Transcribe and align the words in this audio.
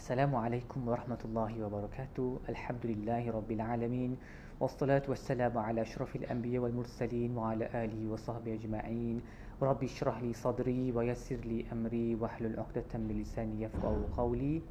Assalamualaikum 0.00 0.88
warahmatullahi 0.88 1.60
wabarakatuh. 1.60 2.48
Alhamdulillahirabbilalamin. 2.48 4.16
Wassalatu 4.56 5.12
wassalamu 5.12 5.60
ala 5.60 5.84
asyrafil 5.84 6.24
anbiya 6.24 6.56
wal 6.64 6.72
mursalin 6.72 7.36
wa 7.36 7.52
ala 7.52 7.68
alihi 7.68 8.08
wa 8.08 8.16
sahbihi 8.16 8.64
ajma'in. 8.64 9.20
Rabbi 9.60 9.84
syrah 9.92 10.16
li 10.24 10.32
sadri 10.32 10.88
wa 10.88 11.04
yassir 11.04 11.44
li 11.44 11.68
amri 11.68 12.16
wa 12.16 12.32
hlul 12.32 12.56
'uqdatam 12.56 13.12
min 13.12 13.20
lisani 13.20 13.68
yafqahu 13.68 14.08
qawli. 14.16 14.64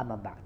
Amma 0.00 0.16
ba'd. 0.16 0.40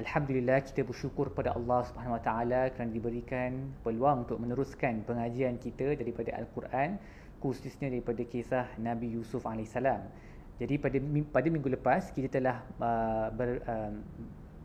Alhamdulillah 0.00 0.64
kita 0.64 0.88
bersyukur 0.88 1.28
pada 1.36 1.52
Allah 1.52 1.84
Subhanahu 1.92 2.16
Wa 2.16 2.24
Taala 2.24 2.72
kerana 2.72 2.88
diberikan 2.88 3.68
peluang 3.84 4.24
untuk 4.24 4.40
meneruskan 4.40 5.04
pengajian 5.04 5.60
kita 5.60 5.92
daripada 5.92 6.32
Al-Quran 6.40 6.96
khususnya 7.44 7.92
daripada 7.92 8.24
kisah 8.24 8.64
Nabi 8.80 9.12
Yusuf 9.12 9.44
alaihissalam. 9.44 10.08
Jadi 10.56 10.74
pada 10.80 10.96
pada 11.36 11.48
minggu 11.52 11.68
lepas 11.76 12.08
kita 12.16 12.40
telah 12.40 12.64
uh, 12.80 13.28
ber, 13.28 13.60
uh, 13.68 13.92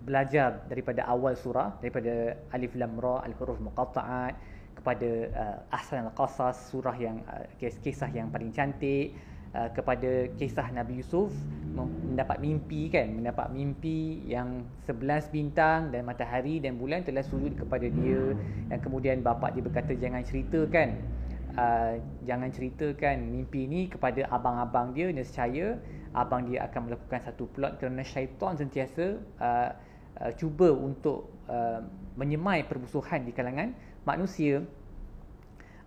belajar 0.08 0.64
daripada 0.72 1.04
awal 1.06 1.36
surah 1.36 1.78
daripada 1.84 2.40
alif 2.56 2.74
lam 2.80 2.96
ra 2.98 3.22
al 3.22 3.36
huruf 3.36 3.60
muqatta'at 3.60 4.34
kepada 4.80 5.10
uh, 5.36 5.58
ahsan 5.76 6.08
al 6.08 6.14
qasas 6.16 6.72
surah 6.72 6.96
yang 6.96 7.20
uh, 7.28 7.44
kisah 7.60 8.08
yang 8.16 8.32
paling 8.32 8.56
cantik 8.56 9.12
uh, 9.52 9.70
kepada 9.76 10.32
kisah 10.40 10.72
Nabi 10.72 11.04
Yusuf 11.04 11.30
mendapat 11.76 12.40
mimpi 12.40 12.88
kan 12.92 13.12
mendapat 13.12 13.52
mimpi 13.52 14.24
yang 14.28 14.64
11 14.88 15.28
bintang 15.32 15.92
dan 15.92 16.08
matahari 16.08 16.60
dan 16.64 16.76
bulan 16.80 17.04
telah 17.04 17.24
sujud 17.24 17.56
kepada 17.56 17.88
dia. 17.88 18.36
Dan 18.68 18.80
kemudian 18.80 19.20
bapa 19.24 19.52
dia 19.52 19.64
berkata 19.64 19.96
jangan 19.96 20.24
ceritakan 20.24 21.00
uh, 21.56 22.00
jangan 22.24 22.50
ceritakan 22.52 23.32
mimpi 23.32 23.68
ini 23.68 23.88
kepada 23.92 24.28
abang-abang 24.32 24.96
dia 24.96 25.12
nescaya 25.12 25.80
abang 26.12 26.48
dia 26.48 26.68
akan 26.68 26.92
melakukan 26.92 27.20
satu 27.24 27.48
plot 27.52 27.80
kerana 27.80 28.04
syaitan 28.04 28.56
sentiasa 28.60 29.20
uh, 29.40 29.70
uh, 30.20 30.32
cuba 30.36 30.72
untuk 30.76 31.32
uh, 31.48 31.80
menyemai 32.20 32.68
permusuhan 32.68 33.24
di 33.24 33.32
kalangan 33.32 33.72
manusia. 34.04 34.64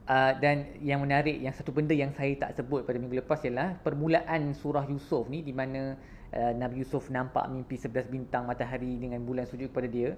Uh, 0.05 0.37
dan 0.37 0.69
yang 0.85 1.01
menarik 1.01 1.41
yang 1.41 1.57
satu 1.57 1.73
benda 1.73 1.97
yang 1.97 2.13
saya 2.13 2.37
tak 2.37 2.61
sebut 2.61 2.85
pada 2.85 3.01
minggu 3.01 3.25
lepas 3.25 3.41
ialah 3.41 3.81
permulaan 3.81 4.53
surah 4.53 4.85
Yusuf 4.85 5.33
ni 5.33 5.41
di 5.41 5.49
mana 5.49 5.97
uh, 6.29 6.53
Nabi 6.53 6.85
Yusuf 6.85 7.09
nampak 7.09 7.49
mimpi 7.49 7.81
11 7.81 8.13
bintang 8.13 8.45
matahari 8.45 9.01
dengan 9.01 9.25
bulan 9.25 9.49
sujud 9.49 9.73
kepada 9.73 9.89
dia 9.89 10.13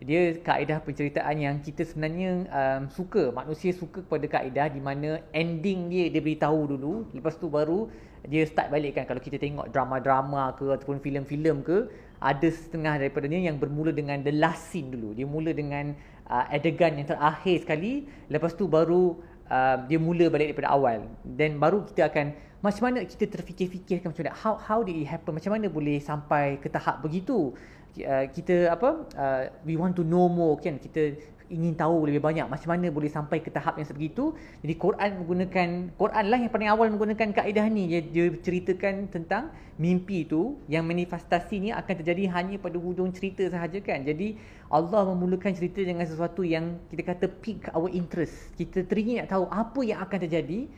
dia 0.00 0.32
kaedah 0.40 0.80
penceritaan 0.80 1.36
yang 1.36 1.56
kita 1.60 1.84
sebenarnya 1.84 2.48
um, 2.48 2.82
suka. 2.88 3.28
Manusia 3.36 3.68
suka 3.76 4.00
kepada 4.00 4.24
kaedah 4.24 4.72
di 4.72 4.80
mana 4.80 5.20
ending 5.36 5.92
dia 5.92 6.08
dia 6.08 6.24
beritahu 6.24 6.72
dulu. 6.72 7.04
Lepas 7.12 7.36
tu 7.36 7.52
baru 7.52 7.92
dia 8.24 8.48
start 8.48 8.72
balik 8.72 8.96
kan. 8.96 9.04
Kalau 9.04 9.20
kita 9.20 9.36
tengok 9.36 9.68
drama-drama 9.68 10.56
ke 10.56 10.72
ataupun 10.72 11.04
filem-filem 11.04 11.60
ke 11.60 11.92
ada 12.16 12.48
setengah 12.48 12.96
daripada 12.96 13.28
dia 13.28 13.44
yang 13.44 13.60
bermula 13.60 13.92
dengan 13.92 14.24
the 14.24 14.32
last 14.32 14.72
scene 14.72 14.88
dulu. 14.88 15.12
Dia 15.12 15.28
mula 15.28 15.52
dengan 15.52 15.92
uh, 16.32 16.48
adegan 16.48 16.96
yang 16.96 17.04
terakhir 17.04 17.60
sekali. 17.60 18.08
Lepas 18.32 18.56
tu 18.56 18.72
baru 18.72 19.20
uh, 19.52 19.84
dia 19.84 20.00
mula 20.00 20.32
balik 20.32 20.56
daripada 20.56 20.72
awal. 20.72 21.12
Dan 21.28 21.60
baru 21.60 21.84
kita 21.84 22.08
akan 22.08 22.32
macam 22.60 22.92
mana 22.92 23.08
kita 23.08 23.24
terfikir-fikirkan 23.24 24.12
macam 24.12 24.20
mana 24.24 24.36
how 24.36 24.54
how 24.60 24.78
did 24.80 24.96
it 24.96 25.08
happen? 25.08 25.32
Macam 25.36 25.56
mana 25.56 25.68
boleh 25.68 26.00
sampai 26.00 26.56
ke 26.60 26.68
tahap 26.68 27.00
begitu 27.00 27.52
uh, 27.98 28.24
kita 28.30 28.70
apa 28.70 29.04
uh, 29.18 29.42
we 29.66 29.74
want 29.74 29.98
to 29.98 30.06
know 30.06 30.30
more 30.30 30.54
kan? 30.60 30.78
Kita 30.78 31.16
ingin 31.50 31.74
tahu 31.74 32.06
lebih 32.06 32.22
banyak 32.22 32.46
macam 32.46 32.78
mana 32.78 32.94
boleh 32.94 33.10
sampai 33.10 33.42
ke 33.42 33.50
tahap 33.50 33.74
yang 33.74 33.84
sebegitu. 33.84 34.32
Jadi 34.62 34.74
Quran 34.78 35.10
menggunakan 35.18 35.68
Quran 35.98 36.24
lah 36.30 36.38
yang 36.38 36.52
paling 36.54 36.70
awal 36.70 36.86
menggunakan 36.94 37.34
kaedah 37.34 37.66
ni. 37.66 37.90
Dia, 37.90 38.00
dia 38.06 38.30
ceritakan 38.30 39.10
tentang 39.10 39.50
mimpi 39.74 40.22
tu 40.22 40.62
yang 40.70 40.86
manifestasi 40.86 41.58
ni 41.58 41.70
akan 41.74 41.94
terjadi 42.00 42.30
hanya 42.30 42.56
pada 42.62 42.78
hujung 42.78 43.10
cerita 43.10 43.42
sahaja 43.50 43.82
kan? 43.82 44.06
Jadi 44.06 44.38
Allah 44.70 45.02
memulakan 45.10 45.50
cerita 45.50 45.82
dengan 45.82 46.06
sesuatu 46.06 46.46
yang 46.46 46.78
kita 46.94 47.02
kata 47.02 47.26
pick 47.42 47.66
our 47.74 47.90
interest. 47.90 48.54
Kita 48.54 48.86
teringin 48.86 49.26
nak 49.26 49.34
tahu 49.34 49.44
apa 49.50 49.80
yang 49.82 49.98
akan 50.06 50.18
terjadi 50.22 50.70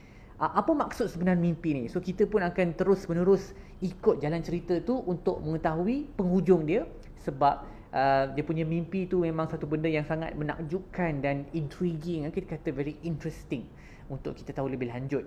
apa 0.43 0.75
maksud 0.75 1.07
sebenar 1.07 1.39
mimpi 1.39 1.71
ni. 1.77 1.85
So 1.87 2.03
kita 2.03 2.27
pun 2.27 2.43
akan 2.43 2.75
terus 2.75 3.07
menerus 3.07 3.55
ikut 3.79 4.19
jalan 4.19 4.43
cerita 4.43 4.81
tu 4.83 4.99
untuk 5.05 5.39
mengetahui 5.39 6.11
penghujung 6.19 6.67
dia 6.67 6.83
sebab 7.23 7.63
uh, 7.95 8.25
dia 8.35 8.45
punya 8.45 8.67
mimpi 8.67 9.07
tu 9.07 9.23
memang 9.23 9.47
satu 9.47 9.65
benda 9.65 9.87
yang 9.87 10.05
sangat 10.05 10.35
menakjubkan 10.35 11.23
dan 11.23 11.49
intriguing 11.55 12.27
kita 12.35 12.59
kata 12.59 12.75
very 12.75 12.99
interesting 13.07 13.67
untuk 14.11 14.35
kita 14.37 14.53
tahu 14.53 14.69
lebih 14.69 14.91
lanjut 14.91 15.25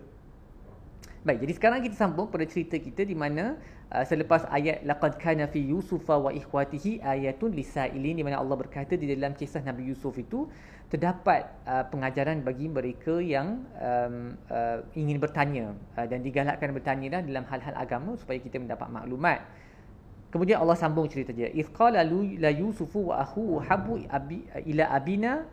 Baik, 1.26 1.42
jadi 1.42 1.54
sekarang 1.58 1.80
kita 1.82 1.98
sambung 1.98 2.30
pada 2.30 2.46
cerita 2.46 2.78
kita 2.78 3.02
di 3.02 3.18
mana 3.18 3.58
uh, 3.90 4.06
selepas 4.06 4.46
ayat 4.46 4.86
laqad 4.86 5.18
kana 5.18 5.50
fi 5.50 5.58
yusufa 5.58 6.22
wa 6.22 6.30
ikhwatihi 6.30 7.02
ayatun 7.02 7.50
lisailin 7.50 8.14
di 8.14 8.22
mana 8.22 8.38
Allah 8.38 8.54
berkata 8.54 8.94
di 8.94 9.10
dalam 9.10 9.34
kisah 9.34 9.66
Nabi 9.66 9.90
Yusuf 9.90 10.14
itu 10.22 10.46
terdapat 10.94 11.50
uh, 11.66 11.82
pengajaran 11.90 12.46
bagi 12.46 12.70
mereka 12.70 13.18
yang 13.18 13.66
um, 13.74 14.38
uh, 14.54 14.86
ingin 14.94 15.18
bertanya 15.18 15.74
uh, 15.98 16.06
dan 16.06 16.22
digalakkan 16.22 16.70
bertanya 16.78 17.18
dah 17.18 17.22
dalam 17.26 17.42
hal-hal 17.50 17.74
agama 17.74 18.14
supaya 18.22 18.38
kita 18.38 18.62
mendapat 18.62 18.86
maklumat. 18.94 19.42
Kemudian 20.36 20.60
Allah 20.60 20.76
sambung 20.76 21.08
cerita 21.08 21.32
dia. 21.32 21.48
Iz 21.48 21.72
qala 21.72 22.04
la 22.04 22.52
yusufu 22.52 23.08
wa 23.08 23.24
akhuhu 23.24 23.64
habu 23.64 24.04
abi, 24.12 24.44
ila 24.68 24.92
abina 24.92 25.48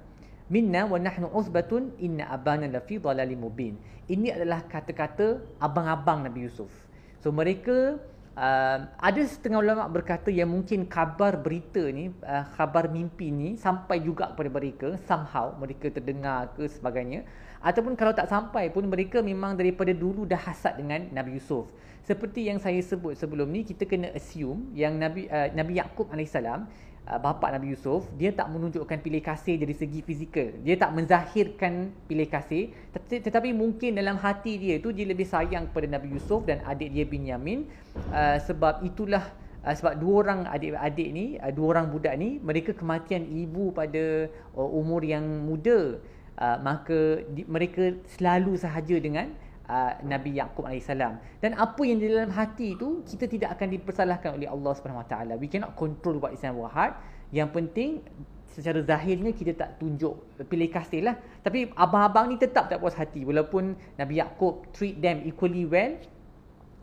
minna 0.51 0.91
wa 0.91 0.99
nahnu 0.99 1.31
uzbatun 1.31 1.95
inna 2.03 2.27
abana 2.27 2.67
la 2.67 2.83
fi 2.83 2.99
dhalalin 2.99 3.39
mubin. 3.39 3.79
Ini 4.11 4.35
adalah 4.35 4.67
kata-kata 4.67 5.39
abang-abang 5.63 6.27
Nabi 6.27 6.51
Yusuf. 6.51 6.75
So 7.23 7.31
mereka 7.31 8.03
uh, 8.35 8.79
ada 8.99 9.23
setengah 9.23 9.63
ulama 9.63 9.87
berkata 9.87 10.35
yang 10.35 10.51
mungkin 10.51 10.91
kabar 10.91 11.39
berita 11.39 11.87
ni, 11.87 12.11
uh, 12.27 12.43
khabar 12.59 12.91
mimpi 12.91 13.31
ni 13.31 13.55
sampai 13.55 14.03
juga 14.03 14.35
kepada 14.35 14.51
mereka 14.51 14.89
somehow 15.07 15.55
mereka 15.63 15.95
terdengar 15.95 16.51
ke 16.59 16.67
sebagainya 16.67 17.23
ataupun 17.63 17.95
kalau 17.95 18.11
tak 18.11 18.27
sampai 18.27 18.75
pun 18.75 18.83
mereka 18.91 19.23
memang 19.23 19.55
daripada 19.55 19.95
dulu 19.95 20.27
dah 20.27 20.43
hasad 20.43 20.75
dengan 20.75 21.07
Nabi 21.15 21.39
Yusuf. 21.39 21.71
Seperti 22.03 22.51
yang 22.51 22.59
saya 22.59 22.83
sebut 22.83 23.15
sebelum 23.15 23.47
ni 23.47 23.63
kita 23.63 23.87
kena 23.87 24.11
assume 24.11 24.75
yang 24.75 24.99
Nabi 24.99 25.31
uh, 25.31 25.55
Nabi 25.55 25.79
Yakub 25.79 26.11
alaihissalam 26.11 26.67
Uh, 27.03 27.19
bapa 27.19 27.51
Nabi 27.51 27.75
Yusuf 27.75 28.07
dia 28.15 28.31
tak 28.31 28.47
menunjukkan 28.47 29.03
pilih 29.03 29.19
kasih 29.19 29.59
dari 29.59 29.75
segi 29.75 30.07
fizikal. 30.07 30.55
Dia 30.63 30.79
tak 30.79 30.95
menzahirkan 30.95 31.91
pilih 32.07 32.31
kasih 32.31 32.71
tetapi, 32.95 33.51
mungkin 33.51 33.99
dalam 33.99 34.15
hati 34.23 34.55
dia 34.55 34.79
tu 34.79 34.95
dia 34.95 35.03
lebih 35.03 35.27
sayang 35.27 35.67
kepada 35.67 35.99
Nabi 35.99 36.15
Yusuf 36.15 36.47
dan 36.47 36.63
adik 36.63 36.95
dia 36.95 37.03
Binyamin. 37.03 37.67
Uh, 38.15 38.39
sebab 38.47 38.87
itulah 38.87 39.35
uh, 39.67 39.75
sebab 39.75 39.99
dua 39.99 40.15
orang 40.23 40.41
adik-adik 40.47 41.09
ni 41.11 41.43
uh, 41.43 41.51
dua 41.51 41.75
orang 41.75 41.91
budak 41.91 42.15
ni 42.15 42.39
mereka 42.39 42.71
kematian 42.71 43.27
ibu 43.27 43.75
pada 43.75 44.31
uh, 44.55 44.71
umur 44.71 45.03
yang 45.03 45.27
muda. 45.27 45.99
Uh, 46.39 46.57
maka 46.63 47.27
di, 47.35 47.43
mereka 47.51 47.99
selalu 48.15 48.55
sahaja 48.55 48.95
dengan 49.03 49.35
uh, 49.69 49.93
Nabi 50.03 50.39
Yaqub 50.39 50.67
alaihissalam. 50.67 51.19
Dan 51.39 51.55
apa 51.55 51.83
yang 51.85 51.99
di 52.03 52.11
dalam 52.11 52.31
hati 52.33 52.75
itu 52.75 53.03
kita 53.07 53.29
tidak 53.29 53.59
akan 53.59 53.69
dipersalahkan 53.75 54.31
oleh 54.39 54.49
Allah 54.49 54.73
Taala. 55.07 55.35
We 55.39 55.47
cannot 55.47 55.79
control 55.79 56.19
what 56.19 56.35
is 56.35 56.43
in 56.43 56.55
our 56.55 56.71
heart. 56.71 56.99
Yang 57.33 57.49
penting 57.55 57.91
secara 58.53 58.85
zahirnya 58.85 59.33
kita 59.33 59.57
tak 59.57 59.81
tunjuk 59.81 60.15
pilih 60.49 60.69
kasih 60.69 61.09
lah. 61.09 61.17
Tapi 61.41 61.73
abang-abang 61.73 62.29
ni 62.29 62.37
tetap 62.37 62.69
tak 62.69 62.79
puas 62.81 62.97
hati 62.97 63.25
walaupun 63.25 63.77
Nabi 63.97 64.21
Yaqub 64.21 64.71
treat 64.77 65.01
them 65.01 65.25
equally 65.25 65.65
well. 65.65 65.97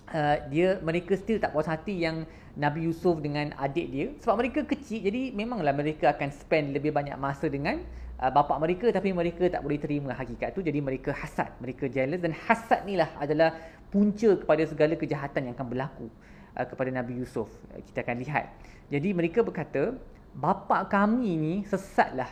Uh, 0.10 0.42
dia 0.50 0.82
mereka 0.82 1.14
still 1.14 1.38
tak 1.38 1.54
puas 1.54 1.70
hati 1.70 2.02
yang 2.02 2.26
Nabi 2.58 2.90
Yusuf 2.90 3.22
dengan 3.24 3.54
adik 3.56 3.88
dia 3.94 4.08
sebab 4.20 4.36
mereka 4.42 4.66
kecil 4.68 5.06
jadi 5.06 5.32
memanglah 5.32 5.72
mereka 5.72 6.12
akan 6.12 6.34
spend 6.34 6.74
lebih 6.74 6.92
banyak 6.92 7.16
masa 7.16 7.46
dengan 7.46 7.80
uh, 8.20 8.32
bapa 8.32 8.60
mereka 8.60 8.92
tapi 8.92 9.16
mereka 9.16 9.48
tak 9.48 9.64
boleh 9.64 9.80
terima 9.80 10.12
hakikat 10.14 10.52
tu. 10.52 10.62
Jadi 10.62 10.80
mereka 10.84 11.16
hasad 11.16 11.56
mereka 11.64 11.88
jealous 11.88 12.20
dan 12.20 12.36
hasad 12.36 12.84
ni 12.84 13.00
lah 13.00 13.10
adalah 13.18 13.56
punca 13.90 14.36
kepada 14.38 14.64
segala 14.68 14.94
kejahatan 15.00 15.50
yang 15.50 15.54
akan 15.56 15.68
berlaku 15.68 16.08
uh, 16.54 16.66
kepada 16.68 16.90
Nabi 16.92 17.24
Yusuf. 17.24 17.50
Uh, 17.72 17.82
kita 17.82 18.04
akan 18.04 18.20
lihat. 18.22 18.52
Jadi 18.92 19.10
mereka 19.16 19.40
berkata 19.42 19.96
bapa 20.36 20.86
kami 20.86 21.34
ni 21.40 21.56
sesatlah 21.66 22.30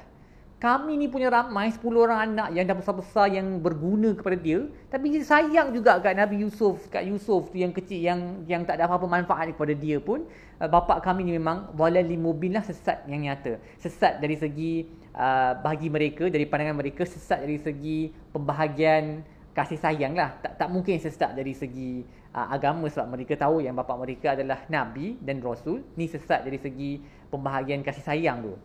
kami 0.57 0.97
ni 0.97 1.05
punya 1.05 1.29
ramai 1.29 1.69
10 1.69 1.85
orang 1.93 2.33
anak 2.33 2.49
yang 2.49 2.65
dah 2.65 2.73
besar-besar 2.73 3.29
yang 3.29 3.61
berguna 3.61 4.17
kepada 4.17 4.33
dia. 4.33 4.65
Tapi 4.89 5.13
dia 5.13 5.21
sayang 5.21 5.69
juga 5.69 6.01
kat 6.01 6.17
Nabi 6.17 6.41
Yusuf 6.41 6.89
kat 6.89 7.05
Yusuf 7.05 7.53
tu 7.53 7.61
yang 7.61 7.69
kecil 7.69 8.01
yang 8.01 8.41
yang 8.49 8.65
tak 8.65 8.81
ada 8.81 8.89
apa-apa 8.89 9.05
manfaat 9.05 9.53
kepada 9.53 9.77
dia 9.77 10.01
pun. 10.01 10.25
Uh, 10.57 10.65
bapa 10.65 10.97
kami 10.97 11.29
ni 11.29 11.37
memang 11.37 11.69
walali 11.77 12.17
mubin 12.17 12.57
lah 12.57 12.65
sesat 12.65 13.05
yang 13.05 13.29
nyata. 13.29 13.61
Sesat 13.77 14.17
dari 14.17 14.33
segi 14.33 14.89
uh, 15.13 15.53
bagi 15.61 15.93
mereka 15.93 16.25
dari 16.25 16.49
pandangan 16.49 16.81
mereka 16.81 17.05
sesat 17.05 17.45
dari 17.45 17.61
segi 17.61 18.09
pembahagian 18.33 19.21
kasih 19.53 19.77
sayang 19.77 20.17
lah. 20.17 20.41
Tak, 20.41 20.57
tak 20.57 20.69
mungkin 20.73 20.97
sesat 20.97 21.37
dari 21.37 21.53
segi 21.53 22.01
uh, 22.33 22.49
agama 22.49 22.89
sebab 22.89 23.13
mereka 23.13 23.37
tahu 23.37 23.61
yang 23.61 23.77
bapa 23.77 23.93
mereka 23.93 24.33
adalah 24.33 24.65
Nabi 24.73 25.21
dan 25.21 25.37
Rasul. 25.37 25.85
Ni 25.93 26.09
sesat 26.09 26.49
dari 26.49 26.57
segi 26.57 26.97
pembahagian 27.29 27.85
kasih 27.85 28.01
sayang 28.01 28.41
tu 28.41 28.57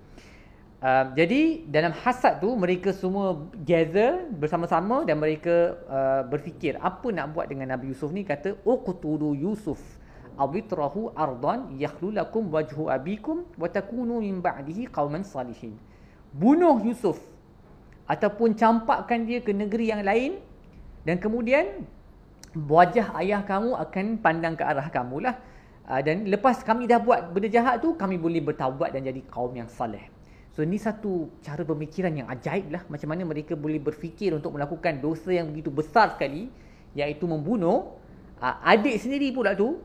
Uh, 0.82 1.14
jadi 1.14 1.62
dalam 1.70 1.94
hasad 1.94 2.43
tu 2.43 2.58
mereka 2.58 2.90
semua 2.90 3.38
gather 3.62 4.26
bersama-sama 4.34 5.06
dan 5.06 5.14
mereka 5.14 5.79
uh, 5.87 6.26
berfikir 6.26 6.75
apa 6.82 7.06
nak 7.14 7.31
buat 7.38 7.46
dengan 7.46 7.79
Nabi 7.79 7.94
Yusuf 7.94 8.11
ni 8.11 8.26
kata 8.26 8.58
uqtulu 8.67 9.31
Yusuf 9.38 9.79
awitrahu 10.34 11.14
ardan 11.14 11.79
yakhlulakum 11.79 12.50
wajhu 12.50 12.90
abikum 12.90 13.46
wa 13.55 13.70
takunu 13.70 14.26
min 14.26 14.43
ba'dihi 14.43 14.90
qauman 14.90 15.23
salihin. 15.23 15.79
Bunuh 16.34 16.82
Yusuf 16.82 17.23
ataupun 18.11 18.58
campakkan 18.58 19.23
dia 19.23 19.38
ke 19.38 19.55
negeri 19.55 19.94
yang 19.94 20.02
lain 20.02 20.43
dan 21.06 21.23
kemudian 21.23 21.87
wajah 22.58 23.14
ayah 23.23 23.46
kamu 23.46 23.78
akan 23.78 24.19
pandang 24.19 24.58
ke 24.58 24.67
arah 24.67 24.90
kamu 24.90 25.31
lah. 25.31 25.38
Uh, 25.87 26.02
dan 26.02 26.26
lepas 26.26 26.58
kami 26.67 26.90
dah 26.90 26.99
buat 26.99 27.31
benda 27.31 27.46
jahat 27.46 27.78
tu, 27.78 27.94
kami 27.94 28.19
boleh 28.19 28.43
bertaubat 28.43 28.90
dan 28.90 29.06
jadi 29.06 29.23
kaum 29.31 29.55
yang 29.55 29.70
saleh. 29.70 30.12
So 30.52 30.60
ni 30.69 30.76
satu 30.76 31.32
cara 31.40 31.64
pemikiran 31.64 32.12
yang 32.12 32.28
ajaib 32.28 32.69
lah. 32.69 32.84
Macam 32.93 33.08
mana 33.08 33.25
mereka 33.25 33.56
boleh 33.56 33.81
berfikir 33.81 34.37
untuk 34.37 34.52
melakukan 34.52 35.00
dosa 35.00 35.32
yang 35.32 35.49
begitu 35.49 35.72
besar 35.72 36.12
sekali. 36.12 36.52
Iaitu 36.93 37.25
membunuh 37.25 37.96
uh, 38.37 38.56
adik 38.60 39.00
sendiri 39.00 39.32
pula 39.32 39.56
tu. 39.56 39.81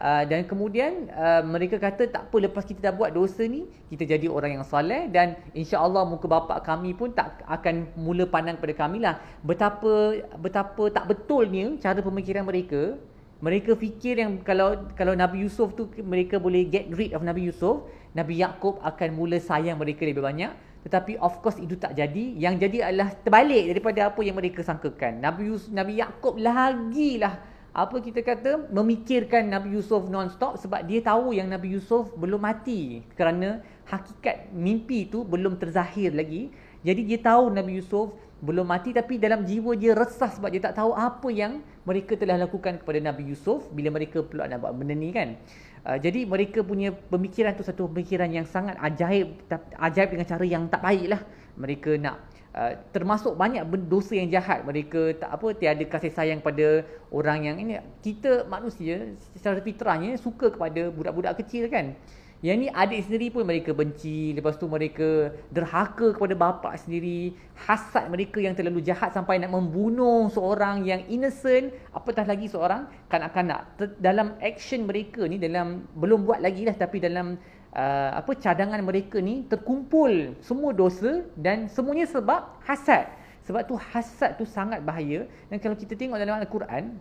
Uh, 0.00 0.24
dan 0.24 0.48
kemudian 0.48 1.12
uh, 1.12 1.44
mereka 1.44 1.76
kata 1.76 2.08
tak 2.08 2.32
apa 2.32 2.36
lepas 2.48 2.64
kita 2.64 2.88
dah 2.88 2.94
buat 2.96 3.12
dosa 3.12 3.44
ni 3.44 3.68
kita 3.92 4.08
jadi 4.08 4.32
orang 4.32 4.56
yang 4.56 4.64
saleh 4.64 5.12
dan 5.12 5.36
insya-Allah 5.52 6.08
muka 6.08 6.24
bapa 6.24 6.56
kami 6.64 6.96
pun 6.96 7.12
tak 7.12 7.44
akan 7.44 7.84
mula 8.00 8.24
pandang 8.24 8.56
pada 8.56 8.72
kami 8.72 9.04
lah 9.04 9.20
betapa 9.44 10.24
betapa 10.40 10.88
tak 10.88 11.04
betulnya 11.04 11.76
cara 11.84 12.00
pemikiran 12.00 12.48
mereka 12.48 12.96
mereka 13.40 13.72
fikir 13.72 14.20
yang 14.20 14.44
kalau 14.44 14.84
kalau 14.92 15.16
Nabi 15.16 15.48
Yusuf 15.48 15.72
tu 15.72 15.88
mereka 16.04 16.36
boleh 16.36 16.68
get 16.68 16.92
rid 16.92 17.16
of 17.16 17.24
Nabi 17.24 17.48
Yusuf, 17.48 17.88
Nabi 18.12 18.36
Yakub 18.36 18.76
akan 18.84 19.16
mula 19.16 19.40
sayang 19.40 19.80
mereka 19.80 20.04
lebih 20.04 20.20
banyak. 20.20 20.52
Tetapi 20.80 21.20
of 21.20 21.40
course 21.44 21.56
itu 21.60 21.76
tak 21.76 21.96
jadi. 21.96 22.36
Yang 22.36 22.68
jadi 22.68 22.78
adalah 22.92 23.12
terbalik 23.16 23.64
daripada 23.72 24.12
apa 24.12 24.20
yang 24.20 24.36
mereka 24.36 24.60
sangkakan. 24.60 25.24
Nabi 25.24 25.52
Yusuf, 25.52 25.72
Nabi 25.72 26.00
Yakub 26.00 26.36
lagilah 26.36 27.40
apa 27.70 27.96
kita 28.02 28.20
kata 28.20 28.66
memikirkan 28.74 29.46
Nabi 29.46 29.78
Yusuf 29.78 30.10
non-stop 30.10 30.58
sebab 30.58 30.82
dia 30.84 31.00
tahu 31.00 31.30
yang 31.30 31.46
Nabi 31.46 31.78
Yusuf 31.78 32.10
belum 32.18 32.42
mati 32.42 33.06
kerana 33.14 33.62
hakikat 33.86 34.50
mimpi 34.52 35.08
itu 35.08 35.24
belum 35.24 35.56
terzahir 35.56 36.12
lagi. 36.12 36.52
Jadi 36.84 37.08
dia 37.08 37.18
tahu 37.20 37.48
Nabi 37.52 37.80
Yusuf 37.80 38.12
belum 38.40 38.64
mati 38.64 38.96
tapi 38.96 39.20
dalam 39.20 39.44
jiwa 39.44 39.76
dia 39.76 39.92
resah 39.92 40.32
sebab 40.32 40.48
dia 40.48 40.64
tak 40.64 40.80
tahu 40.80 40.96
apa 40.96 41.28
yang 41.28 41.60
mereka 41.88 42.12
telah 42.16 42.36
lakukan 42.36 42.80
kepada 42.80 42.98
Nabi 43.00 43.32
Yusuf 43.32 43.68
bila 43.72 43.88
mereka 43.88 44.20
pula 44.20 44.44
nak 44.44 44.60
buat 44.60 44.76
benda 44.76 44.92
ni 44.92 45.10
kan. 45.12 45.36
Uh, 45.80 45.96
jadi 45.96 46.28
mereka 46.28 46.60
punya 46.60 46.92
pemikiran 46.92 47.56
tu 47.56 47.64
satu 47.64 47.88
pemikiran 47.88 48.28
yang 48.28 48.44
sangat 48.44 48.76
ajaib 48.84 49.32
ajaib 49.80 50.08
dengan 50.12 50.26
cara 50.28 50.44
yang 50.44 50.68
tak 50.68 50.84
baik 50.84 51.08
lah. 51.08 51.20
Mereka 51.56 51.96
nak 51.96 52.20
uh, 52.52 52.76
termasuk 52.92 53.32
banyak 53.32 53.64
dosa 53.88 54.12
yang 54.12 54.28
jahat. 54.28 54.60
Mereka 54.68 55.16
tak 55.16 55.30
apa 55.32 55.56
tiada 55.56 55.84
kasih 55.88 56.12
sayang 56.12 56.44
pada 56.44 56.84
orang 57.08 57.48
yang 57.48 57.56
ini. 57.56 57.80
Kita 58.04 58.44
manusia 58.44 59.16
secara 59.32 59.64
fitrahnya 59.64 60.20
suka 60.20 60.52
kepada 60.52 60.92
budak-budak 60.92 61.40
kecil 61.40 61.72
kan. 61.72 61.96
Yang 62.40 62.56
ni 62.56 62.68
adik 62.72 63.00
sendiri 63.04 63.26
pun 63.28 63.44
mereka 63.44 63.76
benci. 63.76 64.32
Lepas 64.32 64.56
tu 64.56 64.64
mereka 64.64 65.28
derhaka 65.52 66.16
kepada 66.16 66.32
bapa 66.32 66.72
sendiri. 66.80 67.36
Hasad 67.52 68.08
mereka 68.08 68.40
yang 68.40 68.56
terlalu 68.56 68.80
jahat 68.80 69.12
sampai 69.12 69.36
nak 69.36 69.52
membunuh 69.52 70.24
seorang 70.32 70.80
yang 70.88 71.04
innocent. 71.12 71.68
Apatah 71.92 72.24
lagi 72.24 72.48
seorang 72.48 72.88
kanak-kanak. 73.12 73.76
Dalam 74.00 74.40
action 74.40 74.88
mereka 74.88 75.28
ni, 75.28 75.36
dalam 75.36 75.84
belum 75.92 76.24
buat 76.24 76.40
lagi 76.40 76.64
lah 76.64 76.72
tapi 76.72 76.96
dalam 76.96 77.36
uh, 77.76 78.10
apa 78.16 78.32
cadangan 78.40 78.80
mereka 78.80 79.20
ni 79.20 79.44
terkumpul 79.44 80.32
semua 80.40 80.72
dosa 80.72 81.20
dan 81.36 81.68
semuanya 81.68 82.08
sebab 82.08 82.56
hasad. 82.64 83.04
Sebab 83.44 83.68
tu 83.68 83.76
hasad 83.76 84.40
tu 84.40 84.48
sangat 84.48 84.80
bahaya. 84.80 85.28
Dan 85.52 85.60
kalau 85.60 85.76
kita 85.76 85.92
tengok 85.92 86.16
dalam 86.16 86.40
Al-Quran, 86.40 86.96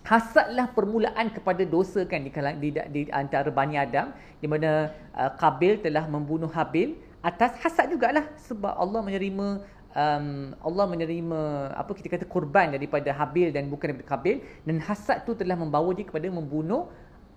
Hasadlah 0.00 0.72
permulaan 0.72 1.28
kepada 1.28 1.60
dosa 1.62 2.02
kan 2.08 2.24
di, 2.24 2.32
di, 2.32 2.68
di 2.72 3.00
antara 3.12 3.52
Bani 3.52 3.76
Adam 3.76 4.16
di 4.40 4.48
mana 4.48 4.90
uh, 5.12 5.30
Kabil 5.36 5.78
telah 5.84 6.08
membunuh 6.08 6.48
Habil 6.48 6.96
atas 7.20 7.52
hasad 7.60 7.92
jugalah 7.92 8.24
sebab 8.40 8.72
Allah 8.80 9.04
menerima 9.04 9.60
um, 9.92 10.56
Allah 10.64 10.84
menerima 10.88 11.40
apa 11.76 11.92
kita 11.92 12.08
kata 12.16 12.24
korban 12.24 12.72
daripada 12.72 13.12
Habil 13.12 13.52
dan 13.52 13.68
bukan 13.68 13.92
daripada 13.92 14.08
Kabil 14.16 14.40
dan 14.64 14.76
hasad 14.80 15.28
tu 15.28 15.36
telah 15.36 15.54
membawa 15.54 15.92
dia 15.92 16.08
kepada 16.08 16.32
membunuh 16.32 16.88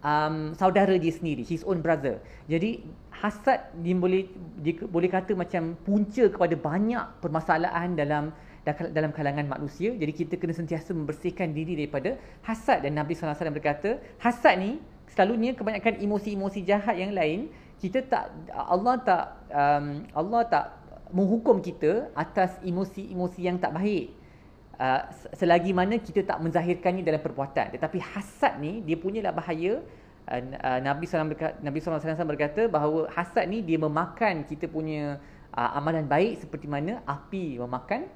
um, 0.03 0.55
saudara 0.55 0.95
dia 0.99 1.11
sendiri 1.11 1.41
his 1.41 1.67
own 1.67 1.83
brother. 1.83 2.23
Jadi 2.47 2.83
hasad 3.11 3.59
dia 3.83 3.95
boleh 3.95 4.27
dia 4.63 4.73
boleh 4.87 5.09
kata 5.09 5.31
macam 5.33 5.75
punca 5.83 6.23
kepada 6.27 6.55
banyak 6.55 7.05
permasalahan 7.23 7.95
dalam 7.95 8.23
dalam 8.65 9.11
kalangan 9.11 9.43
manusia. 9.43 9.91
Jadi 9.91 10.11
kita 10.15 10.39
kena 10.39 10.55
sentiasa 10.55 10.95
membersihkan 10.95 11.51
diri 11.51 11.75
daripada 11.75 12.15
hasad 12.47 12.87
dan 12.87 12.95
Nabi 12.95 13.11
sallallahu 13.11 13.35
alaihi 13.35 13.43
wasallam 13.43 13.57
berkata, 13.59 13.89
hasad 14.23 14.55
ni 14.59 14.71
selalunya 15.11 15.51
kebanyakan 15.53 15.99
emosi-emosi 15.99 16.59
jahat 16.63 16.95
yang 16.95 17.11
lain, 17.11 17.51
kita 17.77 17.99
tak 18.07 18.31
Allah 18.55 18.95
tak 19.03 19.23
um, 19.51 20.07
Allah 20.15 20.41
tak 20.47 20.65
menghukum 21.11 21.59
kita 21.59 22.09
atas 22.15 22.55
emosi-emosi 22.63 23.39
yang 23.43 23.59
tak 23.59 23.75
baik. 23.75 24.15
Uh, 24.73 25.05
selagi 25.37 25.69
mana 25.69 26.01
kita 26.01 26.25
tak 26.25 26.41
menzahirkannya 26.41 27.05
dalam 27.05 27.21
perbuatan. 27.21 27.75
Tetapi 27.77 27.99
hasad 28.01 28.57
ni 28.63 28.81
dia 28.81 28.95
punyalah 28.95 29.35
bahaya. 29.35 29.83
Uh, 30.23 30.39
uh, 30.39 30.79
Nabi 30.79 31.03
sallallahu 31.03 31.59
Nabi 31.59 31.77
sallallahu 31.83 31.99
alaihi 31.99 32.15
wasallam 32.15 32.31
berkata 32.31 32.61
bahawa 32.71 32.99
hasad 33.11 33.43
ni 33.51 33.59
dia 33.59 33.75
memakan 33.75 34.47
kita 34.47 34.71
punya 34.71 35.19
uh, 35.51 35.77
amalan 35.77 36.07
baik 36.07 36.47
seperti 36.47 36.65
mana 36.65 37.03
api 37.03 37.59
memakan 37.59 38.07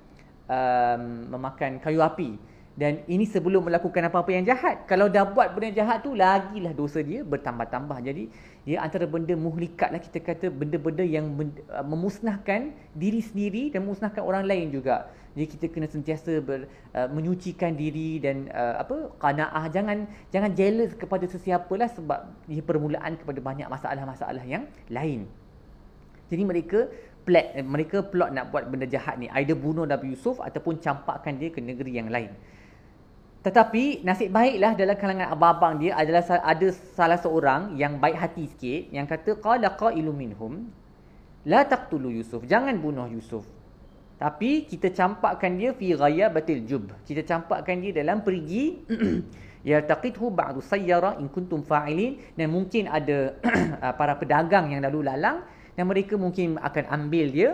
um, 0.48 1.32
memakan 1.32 1.80
kayu 1.84 2.02
api. 2.02 2.40
Dan 2.78 3.02
ini 3.10 3.26
sebelum 3.26 3.66
melakukan 3.66 4.06
apa-apa 4.06 4.38
yang 4.38 4.46
jahat. 4.46 4.86
Kalau 4.86 5.10
dah 5.10 5.26
buat 5.26 5.50
benda 5.58 5.74
jahat 5.74 6.06
tu 6.06 6.14
lagilah 6.14 6.78
dosa 6.78 7.02
dia 7.02 7.26
bertambah-tambah. 7.26 7.98
Jadi 8.06 8.30
dia 8.70 8.86
antara 8.86 9.10
benda 9.10 9.34
muhlikat 9.34 9.90
lah 9.90 9.98
kita 9.98 10.22
kata 10.22 10.54
benda-benda 10.54 11.02
yang 11.02 11.26
uh, 11.74 11.82
memusnahkan 11.82 12.70
diri 12.94 13.18
sendiri 13.26 13.74
dan 13.74 13.82
memusnahkan 13.82 14.22
orang 14.22 14.46
lain 14.46 14.70
juga. 14.70 15.10
Jadi 15.34 15.58
kita 15.58 15.66
kena 15.74 15.90
sentiasa 15.90 16.38
ber, 16.38 16.70
uh, 16.94 17.10
menyucikan 17.10 17.74
diri 17.74 18.22
dan 18.22 18.46
uh, 18.54 18.78
apa 18.78 19.10
qanaah. 19.26 19.74
Jangan 19.74 20.06
jangan 20.30 20.54
jealous 20.54 20.94
kepada 20.94 21.26
sesiapa 21.26 21.74
lah 21.74 21.90
sebab 21.90 22.30
dia 22.46 22.62
permulaan 22.62 23.18
kepada 23.18 23.42
banyak 23.42 23.66
masalah-masalah 23.74 24.46
yang 24.46 24.70
lain. 24.94 25.26
Jadi 26.30 26.44
mereka 26.44 26.92
plot 27.28 27.48
eh, 27.60 27.66
mereka 27.68 28.00
plot 28.00 28.32
nak 28.32 28.56
buat 28.56 28.72
benda 28.72 28.88
jahat 28.88 29.20
ni. 29.20 29.28
Either 29.28 29.60
bunuh 29.60 29.84
Nabi 29.84 30.16
Yusuf 30.16 30.40
ataupun 30.40 30.80
campakkan 30.80 31.36
dia 31.36 31.52
ke 31.52 31.60
negeri 31.60 32.00
yang 32.00 32.08
lain. 32.08 32.32
Tetapi 33.44 34.08
nasib 34.08 34.32
baiklah 34.32 34.76
dalam 34.76 34.96
kalangan 34.96 35.28
abang-abang 35.36 35.80
dia 35.80 35.96
adalah 36.00 36.24
ada 36.24 36.68
salah 36.96 37.20
seorang 37.20 37.76
yang 37.76 38.00
baik 38.00 38.16
hati 38.16 38.44
sikit 38.48 38.82
yang 38.96 39.08
kata 39.08 39.40
qala 39.40 39.72
qailu 39.76 40.12
minhum 40.12 40.68
la 41.48 41.64
taqtulu 41.64 42.12
Yusuf 42.12 42.48
jangan 42.48 42.76
bunuh 42.80 43.08
Yusuf. 43.12 43.44
Tapi 44.18 44.66
kita 44.66 44.90
campakkan 44.92 45.54
dia 45.54 45.78
fi 45.78 45.94
ghayabatil 45.94 46.66
jub 46.66 46.90
kita 47.06 47.22
campakkan 47.22 47.78
dia 47.78 47.94
dalam 47.94 48.26
perigi 48.26 48.82
ya 49.70 49.80
taqithu 49.86 50.34
ba'du 50.34 50.60
sayyara 50.60 51.16
in 51.22 51.30
kuntum 51.30 51.62
fa'ilin. 51.62 52.18
Dan 52.34 52.52
mungkin 52.52 52.90
ada 52.90 53.38
para 54.00 54.18
pedagang 54.18 54.74
yang 54.74 54.82
lalu 54.84 55.08
lalang 55.08 55.46
dan 55.78 55.86
mereka 55.86 56.18
mungkin 56.18 56.58
akan 56.58 56.90
ambil 56.90 57.26
dia 57.30 57.50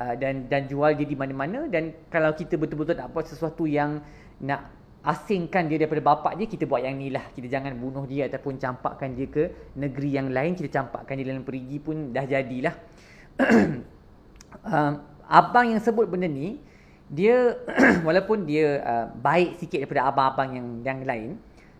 uh, 0.00 0.16
dan 0.16 0.48
dan 0.48 0.64
jual 0.64 0.96
dia 0.96 1.04
di 1.04 1.12
mana-mana. 1.12 1.68
Dan 1.68 1.92
kalau 2.08 2.32
kita 2.32 2.56
betul-betul 2.56 2.96
nak 2.96 3.12
buat 3.12 3.28
sesuatu 3.28 3.68
yang 3.68 4.00
nak 4.40 4.72
asingkan 5.04 5.68
dia 5.68 5.78
daripada 5.78 6.02
bapak 6.02 6.34
dia 6.34 6.50
kita 6.50 6.66
buat 6.66 6.82
yang 6.82 6.98
ni 6.98 7.14
lah 7.14 7.30
kita 7.30 7.46
jangan 7.46 7.78
bunuh 7.78 8.10
dia 8.10 8.26
ataupun 8.26 8.58
campakkan 8.58 9.14
dia 9.14 9.28
ke 9.28 9.76
negeri 9.76 10.16
yang 10.16 10.32
lain. 10.32 10.56
Kita 10.56 10.82
campakkan 10.82 11.20
dia 11.20 11.28
dalam 11.28 11.44
perigi 11.44 11.76
pun 11.76 12.16
dah 12.16 12.24
jadilah. 12.24 12.74
Um, 14.66 15.04
abang 15.28 15.68
yang 15.68 15.82
sebut 15.84 16.08
benda 16.08 16.24
ni 16.24 16.56
dia 17.12 17.60
walaupun 18.08 18.48
dia 18.48 18.80
uh, 18.80 19.06
baik 19.12 19.60
sikit 19.60 19.84
daripada 19.84 20.08
abang-abang 20.08 20.48
yang 20.56 20.66
yang 20.80 20.98
lain 21.04 21.30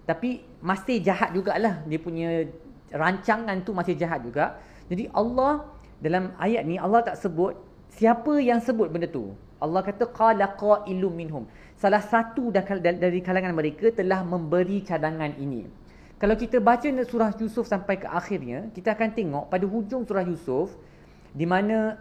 tapi 0.06 0.46
masih 0.62 1.02
jahat 1.02 1.34
jugalah. 1.34 1.82
Dia 1.88 1.98
punya 1.98 2.46
rancangan 2.94 3.58
tu 3.66 3.74
masih 3.74 3.98
jahat 3.98 4.22
juga. 4.22 4.60
Jadi 4.86 5.10
Allah 5.10 5.66
dalam 6.00 6.36
ayat 6.36 6.62
ni 6.68 6.76
Allah 6.76 7.00
tak 7.04 7.16
sebut 7.20 7.56
siapa 7.96 8.36
yang 8.40 8.60
sebut 8.60 8.92
benda 8.92 9.08
tu. 9.08 9.32
Allah 9.56 9.80
kata 9.80 10.04
qala 10.12 10.52
qailum 10.52 11.12
minhum. 11.16 11.44
Salah 11.80 12.04
satu 12.04 12.52
dari 12.52 13.20
kalangan 13.24 13.56
mereka 13.56 13.88
telah 13.92 14.20
memberi 14.20 14.84
cadangan 14.84 15.32
ini. 15.40 15.64
Kalau 16.16 16.32
kita 16.32 16.60
baca 16.60 16.88
surah 17.04 17.32
Yusuf 17.36 17.68
sampai 17.68 18.00
ke 18.00 18.08
akhirnya, 18.08 18.72
kita 18.72 18.96
akan 18.96 19.12
tengok 19.12 19.44
pada 19.52 19.64
hujung 19.68 20.04
surah 20.08 20.24
Yusuf 20.24 20.72
di 21.36 21.44
mana 21.44 22.00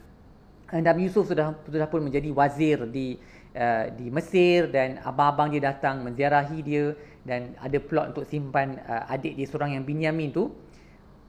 Nabi 0.86 1.10
Yusuf 1.10 1.26
sudah 1.26 1.58
sudah 1.66 1.90
pun 1.90 2.06
menjadi 2.06 2.30
wazir 2.30 2.86
di 2.86 3.18
uh, 3.58 3.90
di 3.90 4.06
Mesir 4.06 4.70
dan 4.70 5.02
abang-abang 5.02 5.50
dia 5.50 5.74
datang 5.74 6.06
menziarahi 6.06 6.58
dia 6.62 6.94
dan 7.26 7.58
ada 7.58 7.78
plot 7.82 8.14
untuk 8.14 8.26
simpan 8.30 8.78
uh, 8.86 9.10
adik 9.10 9.34
dia 9.34 9.46
seorang 9.50 9.74
yang 9.74 9.82
Binyamin 9.82 10.30
tu 10.30 10.54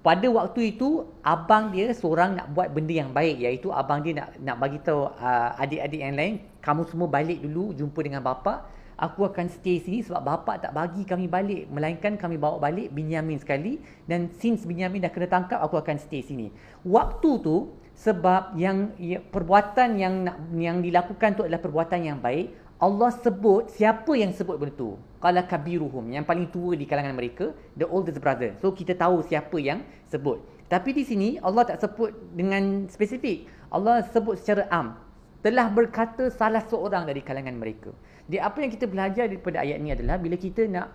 pada 0.01 0.25
waktu 0.33 0.73
itu 0.73 1.05
abang 1.21 1.69
dia 1.69 1.93
seorang 1.93 2.33
nak 2.33 2.49
buat 2.57 2.73
benda 2.73 2.93
yang 2.93 3.13
baik 3.13 3.37
iaitu 3.37 3.69
abang 3.69 4.01
dia 4.01 4.17
nak 4.17 4.33
nak 4.41 4.57
bagi 4.57 4.81
tahu 4.81 5.13
uh, 5.13 5.49
adik-adik 5.61 6.01
yang 6.01 6.17
lain 6.17 6.33
kamu 6.57 6.81
semua 6.89 7.05
balik 7.05 7.37
dulu 7.41 7.73
jumpa 7.77 7.99
dengan 8.01 8.25
bapa 8.25 8.65
Aku 9.01 9.25
akan 9.25 9.49
stay 9.49 9.81
sini 9.81 10.05
sebab 10.05 10.21
bapa 10.21 10.61
tak 10.61 10.77
bagi 10.77 11.01
kami 11.01 11.25
balik. 11.25 11.65
Melainkan 11.73 12.21
kami 12.21 12.37
bawa 12.37 12.61
balik 12.61 12.93
Binyamin 12.93 13.41
sekali. 13.41 13.81
Dan 14.05 14.29
since 14.37 14.61
Binyamin 14.61 15.01
dah 15.01 15.09
kena 15.09 15.25
tangkap, 15.25 15.57
aku 15.57 15.81
akan 15.81 15.97
stay 15.97 16.21
sini. 16.21 16.53
Waktu 16.85 17.41
tu, 17.41 17.73
sebab 17.97 18.53
yang 18.61 18.93
ya, 19.01 19.17
perbuatan 19.17 19.97
yang 19.97 20.29
yang 20.53 20.85
dilakukan 20.85 21.33
tu 21.33 21.41
adalah 21.41 21.57
perbuatan 21.57 22.13
yang 22.13 22.21
baik, 22.21 22.53
Allah 22.77 23.09
sebut 23.09 23.73
siapa 23.73 24.13
yang 24.13 24.37
sebut 24.37 24.61
benda 24.61 24.77
tu. 24.77 24.93
Qala 25.21 25.45
kabiruhum, 25.45 26.09
yang 26.09 26.25
paling 26.25 26.49
tua 26.49 26.73
di 26.73 26.89
kalangan 26.89 27.13
mereka, 27.13 27.53
the 27.77 27.85
oldest 27.85 28.17
brother. 28.17 28.57
So 28.57 28.73
kita 28.73 28.97
tahu 28.97 29.21
siapa 29.21 29.53
yang 29.61 29.85
sebut. 30.09 30.41
Tapi 30.65 30.97
di 30.97 31.03
sini 31.05 31.37
Allah 31.37 31.67
tak 31.67 31.77
sebut 31.83 32.09
dengan 32.33 32.89
spesifik. 32.89 33.45
Allah 33.69 34.01
sebut 34.09 34.41
secara 34.41 34.65
am. 34.73 34.97
Telah 35.45 35.69
berkata 35.69 36.33
salah 36.33 36.65
seorang 36.65 37.05
dari 37.05 37.21
kalangan 37.21 37.53
mereka. 37.53 37.93
Jadi 38.25 38.37
apa 38.41 38.57
yang 38.65 38.71
kita 38.73 38.85
belajar 38.89 39.25
daripada 39.29 39.61
ayat 39.61 39.77
ini 39.77 39.93
adalah 39.93 40.17
bila 40.17 40.37
kita 40.41 40.65
nak 40.65 40.87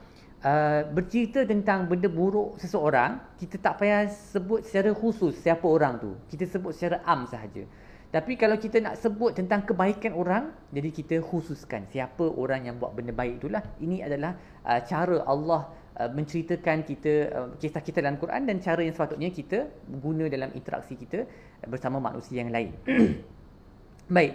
uh, 0.42 0.86
bercerita 0.90 1.46
tentang 1.46 1.86
benda 1.86 2.10
buruk 2.10 2.58
seseorang, 2.58 3.22
kita 3.38 3.62
tak 3.62 3.78
payah 3.78 4.10
sebut 4.10 4.66
secara 4.66 4.90
khusus 4.90 5.38
siapa 5.38 5.66
orang 5.66 6.02
tu. 6.02 6.18
Kita 6.30 6.50
sebut 6.50 6.74
secara 6.74 7.02
am 7.06 7.30
sahaja. 7.30 7.62
Tapi 8.06 8.38
kalau 8.38 8.54
kita 8.56 8.78
nak 8.78 8.96
sebut 9.02 9.34
tentang 9.34 9.66
kebaikan 9.66 10.14
orang, 10.14 10.54
jadi 10.70 10.88
kita 10.94 11.16
khususkan 11.20 11.90
siapa 11.90 12.22
orang 12.22 12.70
yang 12.70 12.78
buat 12.78 12.94
benda 12.94 13.10
baik 13.10 13.42
itulah. 13.42 13.62
Ini 13.82 14.06
adalah 14.06 14.38
uh, 14.62 14.80
cara 14.86 15.26
Allah 15.26 15.74
uh, 15.98 16.10
menceritakan 16.14 16.86
kita 16.86 17.12
uh, 17.34 17.48
kisah 17.58 17.82
kita 17.82 17.98
dalam 17.98 18.16
Quran 18.16 18.46
dan 18.46 18.62
cara 18.62 18.86
yang 18.86 18.94
sepatutnya 18.94 19.34
kita 19.34 19.66
guna 19.90 20.30
dalam 20.30 20.54
interaksi 20.54 20.94
kita 20.94 21.26
bersama 21.66 21.98
manusia 21.98 22.40
yang 22.40 22.54
lain. 22.54 22.70
Baik. 24.16 24.32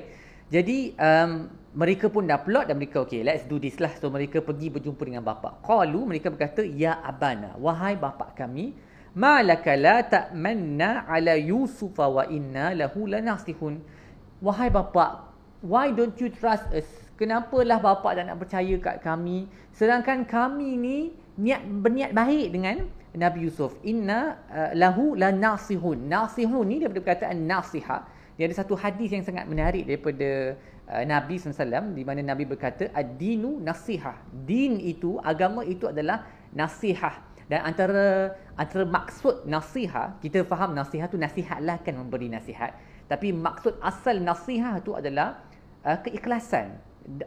Jadi 0.51 0.91
um, 0.99 1.47
mereka 1.71 2.11
pun 2.11 2.27
dah 2.27 2.43
plot 2.43 2.67
dan 2.67 2.75
mereka 2.75 3.07
okay 3.07 3.23
let's 3.23 3.47
do 3.47 3.55
this 3.55 3.79
lah. 3.79 3.95
So 3.95 4.11
mereka 4.11 4.43
pergi 4.43 4.67
berjumpa 4.67 4.99
dengan 5.07 5.23
bapa. 5.23 5.63
Qalu 5.63 6.03
mereka 6.03 6.27
berkata 6.27 6.59
ya 6.59 6.99
abana 6.99 7.55
wahai 7.55 7.95
bapa 7.95 8.35
kami 8.35 8.75
malaka 9.15 9.75
la 9.75 10.03
ta'manna 10.03 11.05
ala 11.07 11.35
yusuf 11.35 11.97
wa 11.97 12.23
inna 12.27 12.75
lahu 12.75 13.07
lanasihun. 13.07 13.81
Wahai 14.41 14.73
bapa 14.73 15.31
why 15.61 15.93
don't 15.93 16.17
you 16.17 16.29
trust 16.33 16.65
us? 16.73 16.87
Kenapalah 17.19 17.77
bapa 17.77 18.17
tak 18.17 18.25
nak 18.25 18.41
percaya 18.41 18.75
kat 18.81 18.97
kami 19.05 19.45
sedangkan 19.77 20.25
kami 20.25 20.73
ni 20.77 20.97
niat 21.37 21.61
berniat 21.63 22.11
baik 22.17 22.49
dengan 22.49 22.87
Nabi 23.11 23.45
Yusuf. 23.45 23.77
Inna 23.85 24.39
uh, 24.49 24.71
lahu 24.73 25.13
lanasihun. 25.19 26.09
Nasihun 26.09 26.65
ni 26.65 26.81
daripada 26.81 27.03
perkataan 27.03 27.45
nasihat 27.45 28.07
dia 28.41 28.49
ada 28.49 28.57
satu 28.57 28.73
hadis 28.73 29.13
yang 29.13 29.21
sangat 29.21 29.45
menarik 29.45 29.85
daripada 29.85 30.57
uh, 30.89 31.03
Nabi 31.05 31.37
SAW 31.37 31.93
di 31.93 32.01
mana 32.01 32.25
Nabi 32.25 32.49
berkata 32.49 32.89
ad-dinu 32.89 33.61
nasihah. 33.61 34.17
Din 34.33 34.81
itu, 34.81 35.21
agama 35.21 35.61
itu 35.61 35.85
adalah 35.85 36.25
nasihah. 36.49 37.30
Dan 37.51 37.67
antara 37.67 38.31
antara 38.55 38.87
maksud 38.87 39.43
nasihat, 39.43 40.15
kita 40.23 40.47
faham 40.47 40.71
nasihat 40.71 41.11
tu 41.11 41.19
nasihatlah 41.19 41.83
kan 41.83 41.99
memberi 41.99 42.31
nasihat. 42.31 42.71
Tapi 43.11 43.35
maksud 43.35 43.75
asal 43.83 44.23
nasihat 44.23 44.79
tu 44.87 44.95
adalah 44.95 45.43
uh, 45.83 45.99
keikhlasan. 45.99 46.79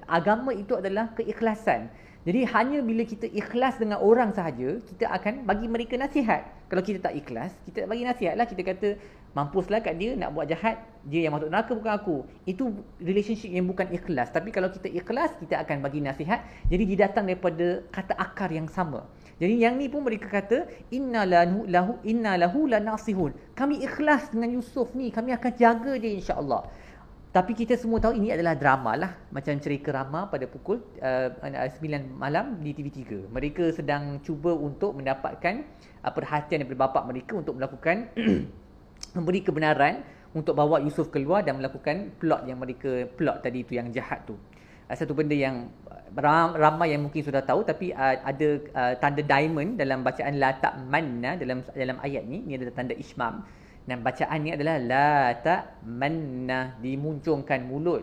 Agama 0.09 0.57
itu 0.57 0.81
adalah 0.81 1.13
keikhlasan. 1.13 1.93
Jadi 2.25 2.41
hanya 2.57 2.81
bila 2.81 3.05
kita 3.05 3.29
ikhlas 3.29 3.77
dengan 3.77 4.01
orang 4.01 4.33
sahaja, 4.33 4.81
kita 4.81 5.13
akan 5.13 5.45
bagi 5.45 5.69
mereka 5.69 6.01
nasihat. 6.01 6.49
Kalau 6.73 6.81
kita 6.81 7.05
tak 7.05 7.21
ikhlas, 7.21 7.53
kita 7.69 7.85
tak 7.85 7.89
bagi 7.93 8.09
nasihat 8.09 8.33
lah. 8.41 8.49
Kita 8.49 8.65
kata, 8.65 8.97
mampuslah 9.37 9.85
kat 9.85 10.01
dia 10.01 10.17
nak 10.17 10.33
buat 10.33 10.49
jahat, 10.49 10.81
dia 11.05 11.29
yang 11.29 11.37
masuk 11.37 11.53
neraka 11.53 11.77
bukan 11.77 11.93
aku. 11.93 12.17
Itu 12.49 12.73
relationship 12.97 13.53
yang 13.53 13.69
bukan 13.69 13.93
ikhlas. 13.93 14.33
Tapi 14.33 14.49
kalau 14.57 14.73
kita 14.73 14.89
ikhlas, 14.89 15.37
kita 15.37 15.61
akan 15.61 15.85
bagi 15.85 16.01
nasihat. 16.01 16.41
Jadi 16.73 16.83
dia 16.89 17.05
datang 17.05 17.29
daripada 17.29 17.85
kata 17.93 18.17
akar 18.17 18.49
yang 18.49 18.73
sama. 18.73 19.05
Jadi 19.43 19.55
yang 19.59 19.75
ni 19.75 19.91
pun 19.91 20.07
mereka 20.07 20.31
kata, 20.31 20.71
inna 20.95 21.27
lahu 21.27 21.99
inna 22.07 22.39
lahu 22.39 22.71
lanasihun. 22.71 23.35
Kami 23.59 23.83
ikhlas 23.83 24.31
dengan 24.31 24.55
Yusuf 24.55 24.95
ni, 24.95 25.11
kami 25.11 25.35
akan 25.35 25.53
jaga 25.59 25.93
dia 25.99 26.15
insya-Allah. 26.15 26.71
Tapi 27.35 27.51
kita 27.51 27.75
semua 27.75 27.99
tahu 27.99 28.15
ini 28.15 28.31
adalah 28.31 28.55
drama 28.55 28.95
lah. 28.95 29.11
Macam 29.35 29.59
cerita 29.59 29.91
rama 29.91 30.31
pada 30.31 30.47
pukul 30.47 30.79
uh, 31.03 31.35
9 31.43 31.83
malam 32.15 32.63
di 32.63 32.71
TV3. 32.71 33.27
Mereka 33.27 33.75
sedang 33.75 34.23
cuba 34.23 34.55
untuk 34.55 34.95
mendapatkan 34.95 35.67
uh, 36.07 36.13
perhatian 36.15 36.63
daripada 36.63 36.87
bapa 36.87 37.03
mereka 37.03 37.35
untuk 37.35 37.59
melakukan 37.59 38.07
memberi 39.19 39.43
kebenaran 39.43 40.07
untuk 40.31 40.55
bawa 40.55 40.79
Yusuf 40.79 41.11
keluar 41.11 41.43
dan 41.43 41.59
melakukan 41.59 42.15
plot 42.23 42.47
yang 42.47 42.63
mereka 42.63 43.11
plot 43.19 43.43
tadi 43.43 43.67
itu 43.67 43.83
yang 43.83 43.91
jahat 43.91 44.23
tu. 44.31 44.39
Uh, 44.87 44.95
satu 44.95 45.11
benda 45.11 45.35
yang 45.35 45.75
ramai 46.55 46.93
yang 46.93 47.09
mungkin 47.09 47.23
sudah 47.25 47.43
tahu 47.43 47.65
tapi 47.65 47.91
uh, 47.91 48.17
ada 48.23 48.49
uh, 48.77 48.95
tanda 49.01 49.23
diamond 49.25 49.81
dalam 49.81 50.05
bacaan 50.05 50.37
la 50.39 50.55
tak 50.55 50.79
manna 50.87 51.35
dalam 51.35 51.65
dalam 51.73 51.97
ayat 52.05 52.23
ni. 52.29 52.45
Ini 52.45 52.61
adalah 52.61 52.75
tanda 52.77 52.95
ismam. 52.95 53.43
Dan 53.85 54.01
bacaan 54.01 54.39
ni 54.41 54.51
adalah 54.57 54.81
la 54.81 55.37
ta 55.45 55.77
manna 55.85 56.73
dimuncungkan 56.81 57.69
mulut 57.69 58.01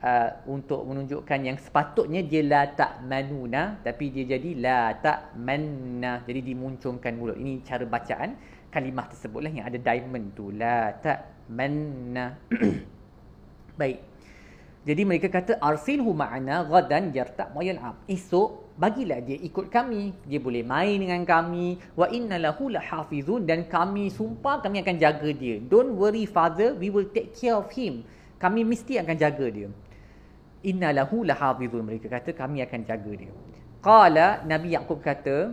uh, 0.00 0.30
untuk 0.48 0.88
menunjukkan 0.88 1.38
yang 1.44 1.60
sepatutnya 1.60 2.24
dia 2.24 2.40
la 2.48 2.64
ta 2.72 2.96
manuna 3.04 3.76
tapi 3.84 4.08
dia 4.08 4.24
jadi 4.24 4.56
la 4.56 4.96
ta 4.96 5.36
manna 5.36 6.24
jadi 6.24 6.40
dimuncungkan 6.40 7.12
mulut. 7.18 7.36
Ini 7.36 7.60
cara 7.60 7.84
bacaan 7.84 8.40
kalimah 8.72 9.12
tersebutlah 9.12 9.52
yang 9.52 9.68
ada 9.68 9.76
diamond 9.76 10.32
tu 10.32 10.48
la 10.48 10.96
ta 10.96 11.28
manna. 11.52 12.32
Baik. 13.80 14.07
Jadi 14.86 15.02
mereka 15.02 15.28
kata 15.28 15.58
arsilhu 15.58 16.14
ma'ana 16.14 16.62
ghadan 16.64 17.10
yarta' 17.10 17.50
wa 17.50 17.62
yal'ab. 17.64 17.98
Esok 18.06 18.78
bagilah 18.78 19.18
dia 19.20 19.36
ikut 19.42 19.68
kami. 19.68 20.14
Dia 20.24 20.38
boleh 20.38 20.62
main 20.62 21.02
dengan 21.02 21.26
kami. 21.26 21.76
Wa 21.98 22.06
innalahu 22.08 22.70
lahafizun. 22.70 23.42
Dan 23.44 23.66
kami 23.66 24.08
sumpah 24.08 24.62
kami 24.62 24.80
akan 24.86 24.96
jaga 24.96 25.28
dia. 25.34 25.58
Don't 25.58 25.98
worry 25.98 26.24
father 26.24 26.78
we 26.78 26.88
will 26.88 27.10
take 27.10 27.34
care 27.34 27.58
of 27.58 27.68
him. 27.74 28.06
Kami 28.38 28.62
mesti 28.62 29.02
akan 29.02 29.16
jaga 29.18 29.46
dia. 29.50 29.68
Innalahu 30.62 31.26
lahafizun. 31.26 31.82
Mereka 31.82 32.06
kata 32.06 32.30
kami 32.32 32.62
akan 32.62 32.80
jaga 32.86 33.12
dia. 33.12 33.32
Qala 33.82 34.42
nabi 34.46 34.74
yakub 34.78 35.02
kata 35.02 35.52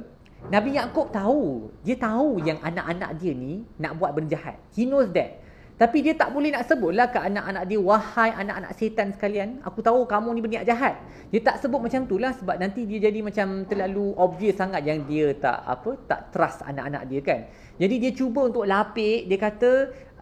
nabi 0.54 0.78
yakub 0.78 1.10
tahu. 1.10 1.74
Dia 1.82 1.98
tahu 1.98 2.46
yang 2.46 2.62
anak-anak 2.62 3.18
dia 3.18 3.34
ni 3.34 3.66
nak 3.82 3.98
buat 3.98 4.14
benda 4.14 4.38
jahat. 4.38 4.56
He 4.78 4.86
knows 4.86 5.10
that 5.18 5.42
tapi 5.76 6.00
dia 6.00 6.16
tak 6.16 6.32
boleh 6.32 6.56
nak 6.56 6.72
sebutlah 6.72 7.12
ke 7.12 7.20
anak-anak 7.20 7.68
dia 7.68 7.80
Wahai 7.84 8.32
anak-anak 8.32 8.72
setan 8.80 9.12
sekalian 9.12 9.60
Aku 9.68 9.84
tahu 9.84 10.08
kamu 10.08 10.32
ni 10.32 10.40
berniat 10.40 10.64
jahat. 10.64 10.96
Dia 11.36 11.44
tak 11.44 11.60
sebut 11.60 11.84
macam 11.84 12.08
tu 12.08 12.16
lah 12.16 12.32
Sebab 12.32 12.56
nanti 12.56 12.88
dia 12.88 13.12
jadi 13.12 13.20
macam 13.20 13.68
terlalu 13.68 14.16
obvious 14.16 14.56
sangat 14.56 14.88
Yang 14.88 15.00
dia 15.12 15.26
tak 15.36 15.60
apa 15.68 16.00
tak 16.08 16.32
trust 16.32 16.64
anak-anak 16.64 17.04
dia 17.12 17.20
kan. 17.20 17.40
Jadi 17.76 17.96
dia 18.00 18.12
cuba 18.16 18.48
untuk 18.48 18.64
lapik 18.64 19.28
Dia 19.28 19.36
kata 19.36 19.72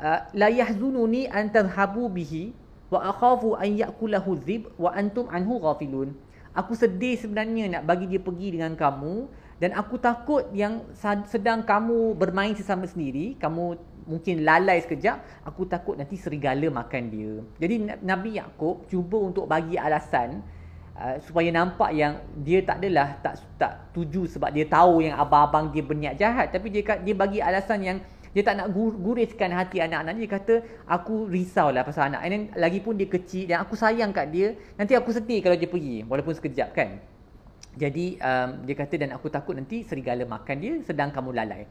uh, 0.02 0.20
La 0.34 0.50
yahzununi 0.50 1.30
antadhabu 1.30 2.10
bihi 2.10 2.58
Wa 2.90 3.14
akhafu 3.14 3.54
an 3.54 3.78
yakulahu 3.78 4.34
zib 4.42 4.74
Wa 4.82 4.98
antum 4.98 5.30
anhu 5.30 5.62
ghafilun. 5.62 6.18
Aku 6.58 6.74
sedih 6.74 7.14
sebenarnya 7.18 7.78
nak 7.78 7.84
bagi 7.86 8.10
dia 8.10 8.22
pergi 8.22 8.58
dengan 8.58 8.74
kamu 8.74 9.30
Dan 9.64 9.72
aku 9.80 9.96
takut 9.96 10.44
yang 10.52 10.84
sedang 11.24 11.64
kamu 11.64 12.20
bermain 12.20 12.52
sesama 12.52 12.84
sendiri 12.84 13.40
Kamu 13.40 13.80
mungkin 14.04 14.44
lalai 14.44 14.84
sekejap 14.84 15.48
aku 15.48 15.64
takut 15.64 15.96
nanti 15.96 16.20
serigala 16.20 16.68
makan 16.68 17.04
dia. 17.08 17.40
Jadi 17.64 17.76
Nabi 18.04 18.36
Yakub 18.36 18.84
cuba 18.92 19.16
untuk 19.24 19.48
bagi 19.48 19.80
alasan 19.80 20.44
uh, 21.00 21.16
supaya 21.24 21.48
nampak 21.56 21.96
yang 21.96 22.20
dia 22.44 22.60
tak 22.68 22.84
adalah 22.84 23.16
tak 23.24 23.40
tak 23.56 23.74
tuju 23.96 24.28
sebab 24.28 24.52
dia 24.52 24.68
tahu 24.68 25.08
yang 25.08 25.16
abang-abang 25.16 25.72
dia 25.72 25.84
berniat 25.84 26.20
jahat. 26.20 26.52
Tapi 26.52 26.68
dia 26.68 27.00
dia 27.00 27.16
bagi 27.16 27.40
alasan 27.40 27.80
yang 27.80 27.98
dia 28.34 28.42
tak 28.42 28.60
nak 28.60 28.74
guriskan 28.76 29.54
hati 29.54 29.78
anak-anak 29.78 30.14
dia. 30.20 30.28
Kata 30.28 30.54
aku 30.90 31.30
risau 31.30 31.70
lah 31.70 31.86
pasal 31.86 32.12
anak. 32.12 32.22
And 32.28 32.52
lagi 32.58 32.82
pun 32.82 32.98
dia 33.00 33.08
kecil 33.08 33.48
dan 33.48 33.64
aku 33.64 33.80
sayang 33.80 34.12
kat 34.12 34.34
dia 34.34 34.58
nanti 34.76 34.98
aku 34.98 35.14
sedih 35.14 35.40
kalau 35.40 35.56
dia 35.56 35.70
pergi 35.70 36.04
walaupun 36.04 36.34
sekejap 36.36 36.76
kan 36.76 37.00
jadi 37.74 38.06
um, 38.22 38.50
dia 38.66 38.76
kata 38.78 38.96
dan 39.02 39.10
aku 39.18 39.28
takut 39.34 39.58
nanti 39.58 39.82
serigala 39.82 40.24
makan 40.26 40.56
dia 40.62 40.74
sedang 40.86 41.10
kamu 41.10 41.34
lalai 41.34 41.66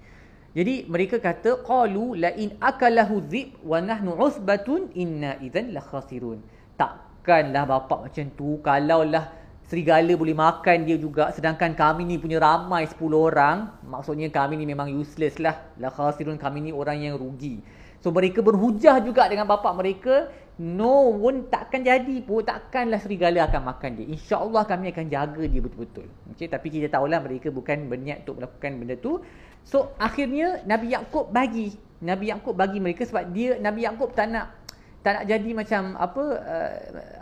jadi 0.52 0.84
mereka 0.84 1.16
kata 1.16 1.64
qalu 1.64 2.20
la 2.20 2.30
in 2.36 2.52
akalahu 2.60 3.24
dhib 3.24 3.56
wa 3.64 3.80
nahnu 3.80 4.12
usbatun 4.20 4.92
inna 4.92 5.40
idzan 5.40 5.72
la 5.72 5.80
khasirun. 5.80 6.44
Takkanlah 6.76 7.64
bapak 7.64 7.98
macam 8.04 8.26
tu 8.36 8.60
kalaulah 8.60 9.32
serigala 9.64 10.12
boleh 10.12 10.36
makan 10.36 10.84
dia 10.84 11.00
juga 11.00 11.32
sedangkan 11.32 11.72
kami 11.72 12.04
ni 12.04 12.20
punya 12.20 12.36
ramai 12.36 12.84
10 12.84 13.00
orang, 13.16 13.80
maksudnya 13.88 14.28
kami 14.28 14.60
ni 14.60 14.68
memang 14.68 14.92
useless 14.92 15.40
lah. 15.40 15.72
La 15.80 15.88
khasirun 15.88 16.36
kami 16.36 16.68
ni 16.68 16.70
orang 16.76 17.00
yang 17.00 17.16
rugi. 17.16 17.64
So 18.04 18.12
mereka 18.12 18.44
berhujah 18.44 19.00
juga 19.00 19.24
dengan 19.32 19.48
bapak 19.48 19.72
mereka 19.72 20.28
No 20.60 21.16
pun 21.16 21.48
takkan 21.48 21.80
jadi 21.80 22.20
pun 22.20 22.44
Takkanlah 22.44 23.00
serigala 23.00 23.48
akan 23.48 23.72
makan 23.72 23.90
dia. 23.96 24.06
InsyaAllah 24.12 24.68
kami 24.68 24.92
akan 24.92 25.06
jaga 25.08 25.42
dia 25.48 25.60
betul-betul. 25.64 26.06
Okay, 26.36 26.44
Tapi 26.44 26.68
kita 26.68 26.92
tahulah 26.92 27.24
mereka 27.24 27.48
bukan 27.48 27.88
berniat 27.88 28.28
untuk 28.28 28.44
melakukan 28.44 28.70
benda 28.76 28.96
tu. 29.00 29.24
So 29.64 29.96
akhirnya 29.96 30.60
Nabi 30.68 30.92
Yaakob 30.92 31.32
bagi. 31.32 31.72
Nabi 32.04 32.34
Yaakob 32.34 32.58
bagi 32.58 32.82
mereka 32.82 33.08
sebab 33.08 33.32
dia 33.32 33.56
Nabi 33.62 33.86
Yaakob 33.88 34.12
tak 34.12 34.28
nak 34.28 34.60
tak 35.02 35.18
nak 35.18 35.24
jadi 35.26 35.50
macam 35.50 35.98
apa 35.98 36.24
uh, 36.38 36.74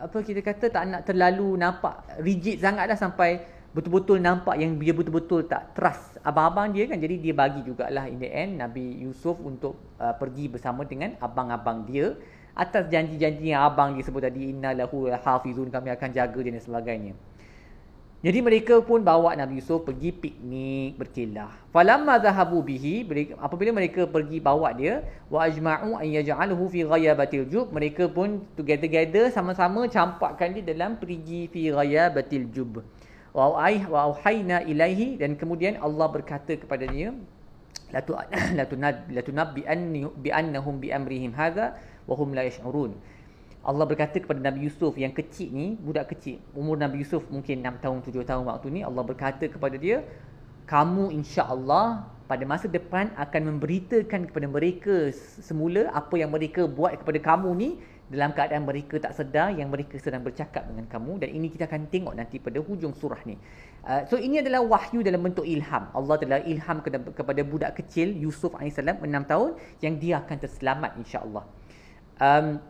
apa 0.04 0.18
kita 0.20 0.40
kata 0.44 0.68
tak 0.68 0.84
nak 0.84 1.00
terlalu 1.08 1.56
nampak 1.56 2.04
rigid 2.20 2.60
sangat 2.60 2.92
dah 2.92 2.99
sampai 2.99 3.40
betul-betul 3.72 4.20
nampak 4.20 4.60
yang 4.60 4.76
dia 4.76 4.92
betul-betul 4.92 5.49
tak 5.49 5.72
trust 5.72 6.18
abang-abang 6.26 6.75
dia 6.75 6.90
kan. 6.90 6.99
Jadi 6.99 7.22
dia 7.22 7.32
bagi 7.32 7.62
jugalah 7.62 8.10
in 8.10 8.18
the 8.18 8.28
end 8.28 8.58
Nabi 8.58 9.00
Yusuf 9.00 9.38
untuk 9.40 9.96
uh, 10.02 10.12
pergi 10.18 10.50
bersama 10.50 10.82
dengan 10.84 11.14
abang-abang 11.22 11.87
dia 11.87 12.18
atas 12.61 12.93
janji-janji 12.93 13.57
yang 13.57 13.64
abang 13.64 13.97
dia 13.97 14.05
sebut 14.05 14.21
tadi 14.21 14.52
innalahu 14.52 15.09
hafizun 15.09 15.73
kami 15.73 15.88
akan 15.97 16.09
jaga 16.12 16.38
dia 16.45 16.52
dan 16.52 16.61
sebagainya 16.61 17.12
jadi 18.21 18.45
mereka 18.45 18.85
pun 18.85 19.00
bawa 19.00 19.33
Nabi 19.33 19.64
Yusuf 19.64 19.81
pergi 19.81 20.12
piknik 20.12 21.00
berkelah. 21.00 21.57
Falamma 21.73 22.21
zahabu 22.21 22.61
bihi, 22.61 23.09
apabila 23.40 23.73
mereka 23.73 24.05
pergi 24.05 24.37
bawa 24.37 24.76
dia, 24.76 25.00
wa 25.33 25.40
ajma'u 25.49 25.97
an 25.97 26.05
yaj'aluhu 26.05 26.69
fi 26.69 26.85
ghayabatil 26.85 27.49
jub, 27.49 27.73
mereka 27.73 28.12
pun 28.12 28.45
together-together 28.61 29.33
sama-sama 29.33 29.88
campakkan 29.88 30.52
dia 30.52 30.61
dalam 30.61 31.00
perigi 31.00 31.49
fi 31.49 31.73
ghayabatil 31.73 32.45
jub. 32.52 32.85
Wa 33.33 33.57
ai 33.57 33.88
wa 33.88 34.12
auhayna 34.12 34.69
ilaihi 34.69 35.17
dan 35.17 35.33
kemudian 35.40 35.81
Allah 35.81 36.05
berkata 36.12 36.61
kepada 36.61 36.85
dia, 36.93 37.17
la 37.88 38.05
tu 38.05 38.12
la 38.59 38.64
tunab 38.69 39.09
la 39.09 39.23
tunab 39.25 39.49
bi 39.57 40.29
annahum 40.29 40.76
bi 40.76 40.93
amrihim 40.93 41.33
hadha 41.33 41.73
wa 42.11 42.14
hum 42.19 42.35
la 42.35 42.43
yash'urun. 42.50 42.99
Allah 43.61 43.85
berkata 43.85 44.17
kepada 44.19 44.40
Nabi 44.40 44.67
Yusuf 44.67 44.97
yang 44.99 45.14
kecil 45.14 45.52
ni, 45.52 45.79
budak 45.79 46.11
kecil, 46.11 46.40
umur 46.57 46.81
Nabi 46.81 47.05
Yusuf 47.05 47.23
mungkin 47.29 47.61
6 47.61 47.85
tahun, 47.85 47.99
7 48.02 48.25
tahun 48.25 48.45
waktu 48.49 48.67
ni, 48.73 48.81
Allah 48.81 49.05
berkata 49.05 49.45
kepada 49.47 49.76
dia, 49.76 50.00
kamu 50.64 51.12
insya-Allah 51.12 52.09
pada 52.31 52.47
masa 52.47 52.71
depan 52.71 53.11
akan 53.19 53.43
memberitakan 53.55 54.31
kepada 54.31 54.47
mereka 54.47 55.11
semula 55.43 55.90
apa 55.90 56.14
yang 56.14 56.31
mereka 56.31 56.71
buat 56.71 56.95
kepada 57.02 57.19
kamu 57.19 57.50
ni 57.59 57.69
dalam 58.07 58.31
keadaan 58.31 58.62
mereka 58.67 59.02
tak 59.02 59.19
sedar 59.19 59.50
yang 59.50 59.67
mereka 59.67 59.99
sedang 59.99 60.23
bercakap 60.23 60.62
dengan 60.71 60.87
kamu 60.87 61.26
dan 61.26 61.29
ini 61.31 61.50
kita 61.50 61.67
akan 61.67 61.90
tengok 61.90 62.14
nanti 62.14 62.38
pada 62.38 62.62
hujung 62.62 62.95
surah 62.95 63.19
ni. 63.26 63.35
Uh, 63.83 64.07
so 64.07 64.14
ini 64.14 64.38
adalah 64.43 64.62
wahyu 64.62 65.02
dalam 65.02 65.26
bentuk 65.26 65.43
ilham. 65.43 65.90
Allah 65.90 66.17
telah 66.23 66.38
ilham 66.47 66.79
kepada 67.19 67.43
budak 67.43 67.75
kecil 67.83 68.14
Yusuf 68.14 68.55
AS 68.59 68.79
6 68.79 69.02
tahun 69.26 69.59
yang 69.83 69.95
dia 69.99 70.23
akan 70.23 70.37
terselamat 70.38 71.02
insya-Allah. 71.02 71.43
Um, 72.21 72.61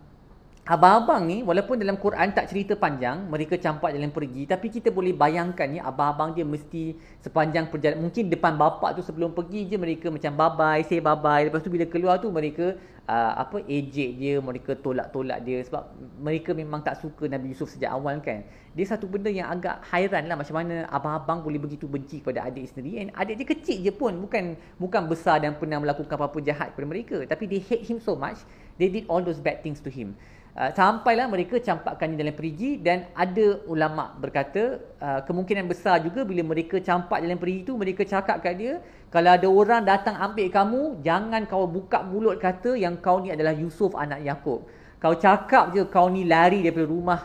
Abang-abang 0.71 1.27
ni 1.27 1.43
walaupun 1.43 1.83
dalam 1.83 1.99
Quran 1.99 2.31
tak 2.31 2.47
cerita 2.47 2.79
panjang 2.79 3.27
mereka 3.27 3.59
campak 3.59 3.91
dalam 3.91 4.15
pergi 4.15 4.47
tapi 4.47 4.71
kita 4.71 4.95
boleh 4.95 5.11
bayangkan 5.11 5.67
ya 5.67 5.83
abang-abang 5.83 6.31
dia 6.31 6.47
mesti 6.47 6.95
sepanjang 7.19 7.73
perjalanan 7.75 8.07
mungkin 8.07 8.31
depan 8.31 8.55
bapak 8.55 8.95
tu 8.95 9.03
sebelum 9.03 9.35
pergi 9.35 9.67
je 9.67 9.75
mereka 9.75 10.15
macam 10.15 10.31
bye 10.31 10.55
bye 10.55 10.81
say 10.87 11.03
bye 11.03 11.19
bye 11.19 11.49
lepas 11.49 11.59
tu 11.65 11.75
bila 11.75 11.91
keluar 11.91 12.23
tu 12.23 12.31
mereka 12.31 12.79
uh, 13.11 13.33
apa 13.43 13.67
ejek 13.67 14.11
dia 14.15 14.39
mereka 14.39 14.79
tolak-tolak 14.79 15.43
dia 15.43 15.59
sebab 15.67 15.91
mereka 16.23 16.55
memang 16.55 16.87
tak 16.87 17.03
suka 17.03 17.27
Nabi 17.27 17.51
Yusuf 17.51 17.75
sejak 17.75 17.91
awal 17.91 18.23
kan. 18.23 18.47
Dia 18.71 18.87
satu 18.87 19.11
benda 19.11 19.27
yang 19.27 19.51
agak 19.51 19.83
hairan 19.91 20.31
lah 20.31 20.39
macam 20.39 20.55
mana 20.55 20.87
abang-abang 20.87 21.43
boleh 21.43 21.59
begitu 21.59 21.91
benci 21.91 22.23
kepada 22.23 22.47
adik 22.47 22.71
sendiri 22.71 23.03
and 23.03 23.11
adik 23.19 23.43
dia 23.43 23.47
kecil 23.51 23.83
je 23.83 23.91
pun 23.91 24.15
bukan 24.15 24.55
bukan 24.79 25.03
besar 25.11 25.43
dan 25.43 25.59
pernah 25.59 25.83
melakukan 25.83 26.15
apa-apa 26.15 26.39
jahat 26.39 26.71
kepada 26.71 26.87
mereka 26.87 27.19
tapi 27.27 27.51
they 27.51 27.59
hate 27.59 27.83
him 27.83 27.99
so 27.99 28.15
much 28.15 28.39
they 28.81 28.89
did 28.89 29.05
all 29.13 29.21
those 29.21 29.39
bad 29.39 29.61
things 29.61 29.85
to 29.85 29.93
him. 29.93 30.17
Uh, 30.51 30.67
sampailah 30.75 31.31
mereka 31.31 31.63
campakkannya 31.63 32.19
dalam 32.19 32.35
perigi 32.35 32.75
dan 32.83 33.07
ada 33.15 33.63
ulama 33.71 34.11
berkata 34.19 34.83
uh, 34.99 35.23
kemungkinan 35.23 35.71
besar 35.71 36.03
juga 36.03 36.27
bila 36.27 36.43
mereka 36.43 36.83
campak 36.83 37.23
dalam 37.23 37.39
perigi 37.39 37.71
itu 37.71 37.79
mereka 37.79 38.03
cakap 38.03 38.43
kat 38.43 38.59
dia 38.59 38.83
kalau 39.15 39.31
ada 39.31 39.47
orang 39.47 39.87
datang 39.87 40.19
ambil 40.19 40.51
kamu 40.51 40.81
jangan 41.07 41.47
kau 41.47 41.71
buka 41.71 42.03
mulut 42.03 42.43
kata 42.43 42.75
yang 42.75 42.99
kau 42.99 43.23
ni 43.23 43.31
adalah 43.31 43.55
Yusuf 43.55 43.95
anak 43.95 44.27
Yakub 44.27 44.67
kau 44.99 45.15
cakap 45.15 45.71
je 45.71 45.87
kau 45.87 46.11
ni 46.11 46.27
lari 46.27 46.67
daripada 46.67 46.91
rumah 46.91 47.21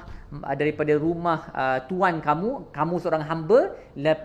uh, 0.45 0.55
daripada 0.55 0.93
rumah 0.93 1.49
uh, 1.49 1.79
tuan 1.89 2.21
kamu 2.21 2.69
kamu 2.77 2.95
seorang 3.01 3.25
hamba 3.25 3.73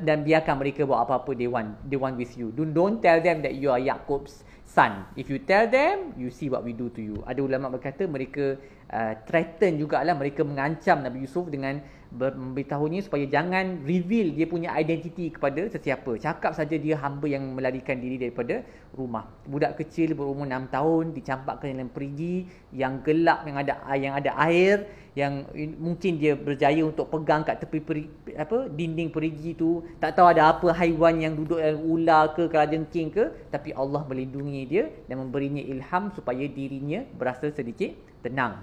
dan 0.04 0.28
biarkan 0.28 0.60
mereka 0.60 0.84
buat 0.84 1.08
apa-apa 1.08 1.32
they 1.32 1.48
want 1.48 1.72
they 1.86 1.96
want 1.96 2.20
with 2.20 2.36
you. 2.36 2.52
Don't, 2.52 2.76
don't 2.76 2.96
tell 3.00 3.16
them 3.16 3.40
that 3.40 3.56
you 3.56 3.72
are 3.72 3.80
Yakub's 3.80 4.44
son 4.70 5.10
if 5.18 5.26
you 5.26 5.42
tell 5.42 5.66
them 5.66 6.14
you 6.14 6.30
see 6.30 6.46
what 6.46 6.62
we 6.62 6.70
do 6.70 6.86
to 6.94 7.02
you. 7.02 7.18
Ada 7.26 7.42
ulama 7.42 7.66
berkata 7.74 8.06
mereka 8.06 8.54
uh, 8.86 9.14
threaten 9.26 9.82
jugalah 9.82 10.14
mereka 10.14 10.46
mengancam 10.46 11.02
Nabi 11.02 11.26
Yusuf 11.26 11.50
dengan 11.50 11.82
memberitahunya 12.10 13.06
supaya 13.06 13.22
jangan 13.30 13.86
reveal 13.86 14.34
dia 14.34 14.46
punya 14.50 14.74
identiti 14.74 15.30
kepada 15.30 15.70
sesiapa. 15.70 16.18
Cakap 16.18 16.58
saja 16.58 16.74
dia 16.74 16.98
hamba 16.98 17.30
yang 17.30 17.54
melarikan 17.54 18.02
diri 18.02 18.18
daripada 18.18 18.66
rumah. 18.90 19.30
Budak 19.46 19.78
kecil 19.78 20.18
berumur 20.18 20.46
6 20.50 20.74
tahun 20.74 21.04
dicampakkan 21.14 21.70
dalam 21.70 21.90
perigi 21.94 22.50
yang 22.74 22.98
gelap 23.06 23.46
yang 23.46 23.56
ada 23.62 23.74
yang 23.94 24.14
ada 24.18 24.34
air 24.42 24.90
yang 25.18 25.42
mungkin 25.78 26.22
dia 26.22 26.38
berjaya 26.38 26.86
untuk 26.86 27.10
pegang 27.10 27.42
kat 27.42 27.58
tepi 27.66 27.82
peri, 27.82 28.06
apa 28.38 28.70
dinding 28.70 29.10
perigi 29.10 29.58
tu 29.58 29.82
tak 29.98 30.14
tahu 30.14 30.30
ada 30.30 30.54
apa 30.54 30.70
haiwan 30.70 31.18
yang 31.18 31.34
duduk 31.34 31.58
dalam 31.58 31.82
ular 31.82 32.30
ke 32.38 32.46
kelajengking 32.46 33.10
ke 33.10 33.50
tapi 33.50 33.74
Allah 33.74 34.06
melindungi 34.06 34.62
dia 34.70 34.86
dan 35.10 35.18
memberinya 35.18 35.58
ilham 35.66 36.14
supaya 36.14 36.46
dirinya 36.46 37.02
berasa 37.18 37.50
sedikit 37.50 37.90
tenang 38.22 38.62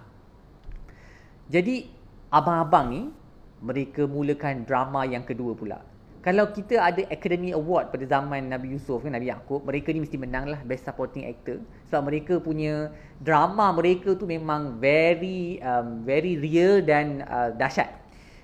jadi 1.51 1.83
abang-abang 2.31 2.85
ni 2.95 3.01
mereka 3.61 4.05
mulakan 4.05 4.65
drama 4.65 5.05
yang 5.05 5.25
kedua 5.25 5.57
pula. 5.57 5.81
Kalau 6.27 6.43
kita 6.51 6.75
ada 6.83 7.07
Academy 7.07 7.55
Award 7.55 7.95
pada 7.95 8.03
zaman 8.03 8.51
Nabi 8.51 8.75
Yusuf 8.75 8.99
kan 8.99 9.15
Nabi 9.15 9.31
Yaakob, 9.31 9.63
mereka 9.63 9.95
ni 9.95 10.03
mesti 10.03 10.19
menang 10.19 10.51
lah 10.51 10.59
Best 10.67 10.83
Supporting 10.83 11.23
Actor. 11.23 11.63
Sebab 11.87 12.03
mereka 12.03 12.35
punya 12.43 12.91
drama 13.23 13.71
mereka 13.71 14.11
tu 14.11 14.27
memang 14.27 14.75
very 14.75 15.63
um, 15.63 16.03
very 16.03 16.35
real 16.35 16.83
dan 16.83 17.23
uh, 17.31 17.55
dahsyat. 17.55 17.95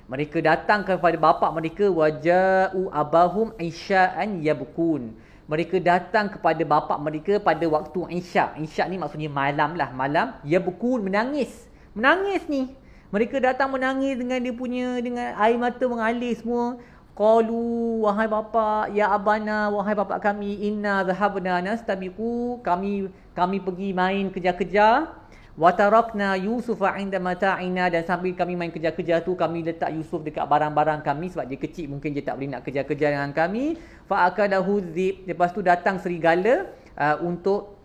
Mereka 0.07 0.39
datang 0.39 0.87
kepada 0.87 1.19
bapa 1.19 1.47
mereka 1.51 1.91
waja'u 1.91 2.87
abahum 2.87 3.51
isya'an 3.59 4.39
yabkun. 4.39 5.11
Mereka 5.51 5.83
datang 5.83 6.31
kepada 6.31 6.63
bapa 6.63 6.95
mereka 6.95 7.35
pada 7.35 7.67
waktu 7.67 8.15
isya. 8.15 8.55
Isya 8.63 8.87
ni 8.87 8.95
maksudnya 8.95 9.27
malam 9.27 9.75
lah. 9.75 9.91
Malam 9.91 10.39
yabkun 10.47 11.03
menangis. 11.03 11.67
Menangis 11.91 12.47
ni 12.47 12.71
mereka 13.13 13.37
datang 13.37 13.69
menangis 13.69 14.17
dengan 14.17 14.41
dia 14.41 14.49
punya 14.49 14.97
dengan 14.97 15.37
air 15.37 15.53
mata 15.53 15.85
mengalir 15.85 16.33
semua. 16.33 16.81
Qalu 17.13 18.01
wahai 18.01 18.25
bapa 18.25 18.89
ya 18.89 19.13
abana 19.13 19.69
wahai 19.69 19.93
bapa 19.93 20.17
kami 20.17 20.65
inna 20.65 21.05
dhahabna 21.05 21.61
nastabiqu. 21.61 22.57
Kami 22.65 23.13
kami 23.37 23.61
pergi 23.61 23.93
main 23.93 24.33
kejar-kejar. 24.33 25.13
Wa 25.53 25.69
tarakna 25.77 26.33
yusufa 26.41 26.97
inda 26.97 27.21
mata'ina. 27.21 27.93
Dan 27.93 28.01
sambil 28.01 28.33
kami 28.33 28.57
main 28.57 28.73
kejar-kejar 28.73 29.21
tu 29.21 29.37
kami 29.37 29.61
letak 29.61 29.93
Yusuf 29.93 30.25
dekat 30.25 30.49
barang-barang 30.49 31.05
kami 31.05 31.29
sebab 31.29 31.45
dia 31.45 31.61
kecil 31.61 31.93
mungkin 31.93 32.17
dia 32.17 32.25
tak 32.25 32.41
boleh 32.41 32.57
nak 32.57 32.65
kejar-kejar 32.65 33.13
dengan 33.13 33.29
kami. 33.29 33.77
Fa 34.09 34.25
akadahu 34.25 34.81
lepas 35.29 35.53
tu 35.53 35.61
datang 35.61 36.01
serigala 36.01 36.65
uh, 36.97 37.21
untuk 37.21 37.77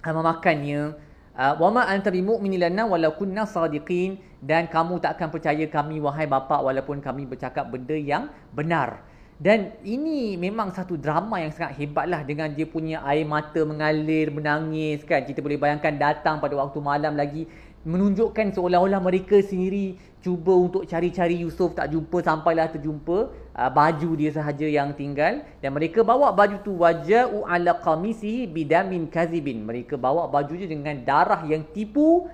uh, 0.00 0.14
memakannya 0.16 1.09
uh, 1.40 1.56
wa 1.56 1.68
ma 1.72 1.82
anta 1.88 2.12
walau 2.12 3.12
kunna 3.16 3.48
sadiqin 3.48 4.20
dan 4.44 4.68
kamu 4.68 5.00
tak 5.00 5.16
akan 5.16 5.28
percaya 5.32 5.64
kami 5.64 5.96
wahai 6.04 6.28
bapa 6.28 6.60
walaupun 6.60 7.00
kami 7.00 7.24
bercakap 7.24 7.72
benda 7.72 7.96
yang 7.96 8.28
benar. 8.52 9.08
Dan 9.40 9.72
ini 9.80 10.36
memang 10.36 10.68
satu 10.68 11.00
drama 11.00 11.40
yang 11.40 11.48
sangat 11.48 11.80
hebatlah 11.80 12.20
dengan 12.28 12.52
dia 12.52 12.68
punya 12.68 13.00
air 13.08 13.24
mata 13.24 13.64
mengalir, 13.64 14.28
menangis 14.28 15.00
kan. 15.00 15.24
Kita 15.24 15.40
boleh 15.40 15.56
bayangkan 15.56 15.96
datang 15.96 16.44
pada 16.44 16.60
waktu 16.60 16.76
malam 16.84 17.16
lagi 17.16 17.48
menunjukkan 17.80 18.52
seolah-olah 18.52 19.00
mereka 19.00 19.40
sendiri 19.40 19.96
cuba 20.20 20.52
untuk 20.52 20.84
cari-cari 20.84 21.40
Yusuf 21.40 21.72
tak 21.72 21.88
jumpa 21.96 22.20
sampailah 22.20 22.68
terjumpa 22.68 23.32
uh, 23.32 23.70
baju 23.72 24.10
dia 24.20 24.30
sahaja 24.36 24.68
yang 24.68 24.92
tinggal. 24.92 25.40
Dan 25.64 25.72
mereka 25.72 26.04
bawa 26.04 26.28
baju 26.32 26.60
tu 26.60 26.76
waja'u 26.76 27.48
ala 27.48 27.80
qamisihi 27.80 28.44
bidamin 28.44 29.08
kazibin. 29.08 29.64
Mereka 29.64 29.96
bawa 29.96 30.28
baju 30.28 30.52
dia 30.52 30.68
dengan 30.68 31.00
darah 31.00 31.40
yang 31.48 31.64
tipu. 31.72 32.28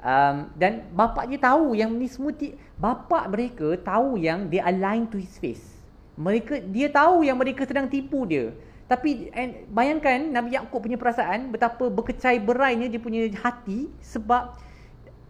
Um, 0.00 0.48
dan 0.56 0.86
bapak 0.94 1.28
dia 1.28 1.40
tahu 1.40 1.74
yang 1.76 1.90
ni 1.92 2.06
semua 2.06 2.30
ti- 2.32 2.54
bapak 2.78 3.26
mereka 3.26 3.74
tahu 3.80 4.16
yang 4.16 4.48
dia 4.48 4.64
align 4.64 5.04
to 5.10 5.20
his 5.20 5.36
face. 5.36 5.76
Mereka 6.16 6.72
dia 6.72 6.88
tahu 6.88 7.20
yang 7.20 7.36
mereka 7.36 7.68
sedang 7.68 7.84
tipu 7.84 8.24
dia. 8.24 8.56
Tapi 8.86 9.34
and, 9.34 9.66
bayangkan 9.68 10.30
Nabi 10.30 10.54
Yaakob 10.54 10.78
punya 10.78 10.96
perasaan 10.96 11.50
betapa 11.50 11.90
berkecai 11.90 12.38
berainya 12.38 12.86
dia 12.86 13.02
punya 13.02 13.26
hati 13.42 13.90
sebab 13.98 14.54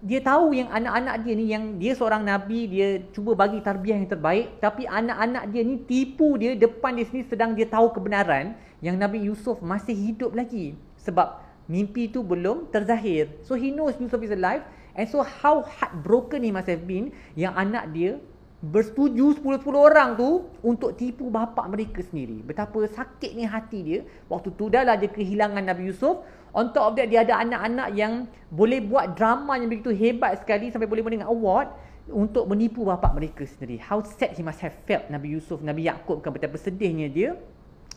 dia 0.05 0.21
tahu 0.21 0.53
yang 0.53 0.69
anak-anak 0.69 1.25
dia 1.25 1.33
ni 1.33 1.47
yang 1.49 1.65
dia 1.81 1.97
seorang 1.97 2.21
nabi 2.21 2.69
dia 2.69 3.01
cuba 3.17 3.33
bagi 3.33 3.65
tarbiyah 3.65 3.97
yang 3.97 4.11
terbaik 4.13 4.61
tapi 4.61 4.85
anak-anak 4.85 5.49
dia 5.49 5.63
ni 5.65 5.81
tipu 5.89 6.37
dia 6.37 6.53
depan 6.53 7.01
dia 7.01 7.09
sini 7.09 7.25
sedang 7.25 7.57
dia 7.57 7.65
tahu 7.65 7.97
kebenaran 7.97 8.53
yang 8.85 9.01
Nabi 9.01 9.25
Yusuf 9.25 9.65
masih 9.65 9.97
hidup 9.97 10.37
lagi 10.37 10.77
sebab 11.01 11.41
mimpi 11.67 12.11
tu 12.11 12.23
belum 12.23 12.71
terzahir. 12.71 13.33
So 13.43 13.57
he 13.59 13.73
knows 13.73 13.97
Yusuf 13.99 14.21
is 14.23 14.33
alive 14.33 14.63
and 14.95 15.07
so 15.09 15.25
how 15.25 15.65
heartbroken 15.65 16.45
he 16.45 16.53
must 16.53 16.71
have 16.71 16.85
been 16.85 17.11
yang 17.35 17.57
anak 17.57 17.91
dia 17.91 18.21
bersetuju 18.57 19.37
10-10 19.45 19.69
orang 19.77 20.17
tu 20.17 20.49
untuk 20.65 20.97
tipu 20.97 21.29
bapa 21.29 21.69
mereka 21.69 22.01
sendiri. 22.01 22.41
Betapa 22.41 22.89
sakit 22.89 23.37
ni 23.37 23.45
hati 23.45 23.79
dia. 23.85 24.01
Waktu 24.33 24.49
tu 24.57 24.73
dah 24.73 24.83
lah 24.83 24.97
dia 24.97 25.13
kehilangan 25.13 25.61
Nabi 25.61 25.93
Yusuf. 25.93 26.25
On 26.57 26.73
top 26.73 26.85
of 26.89 26.93
that 26.97 27.13
dia 27.13 27.21
ada 27.21 27.45
anak-anak 27.45 27.89
yang 27.93 28.25
boleh 28.49 28.81
buat 28.81 29.13
drama 29.13 29.61
yang 29.61 29.69
begitu 29.69 29.93
hebat 29.93 30.41
sekali 30.41 30.73
sampai 30.73 30.89
boleh 30.89 31.05
mendengar 31.05 31.29
award 31.29 31.69
untuk 32.09 32.49
menipu 32.49 32.81
bapa 32.81 33.13
mereka 33.13 33.45
sendiri. 33.45 33.77
How 33.77 34.01
sad 34.01 34.33
he 34.33 34.41
must 34.41 34.65
have 34.65 34.73
felt 34.89 35.05
Nabi 35.13 35.37
Yusuf, 35.37 35.61
Nabi 35.61 35.85
Yaakob 35.85 36.25
kan 36.25 36.33
betapa 36.33 36.57
sedihnya 36.57 37.13
dia. 37.13 37.37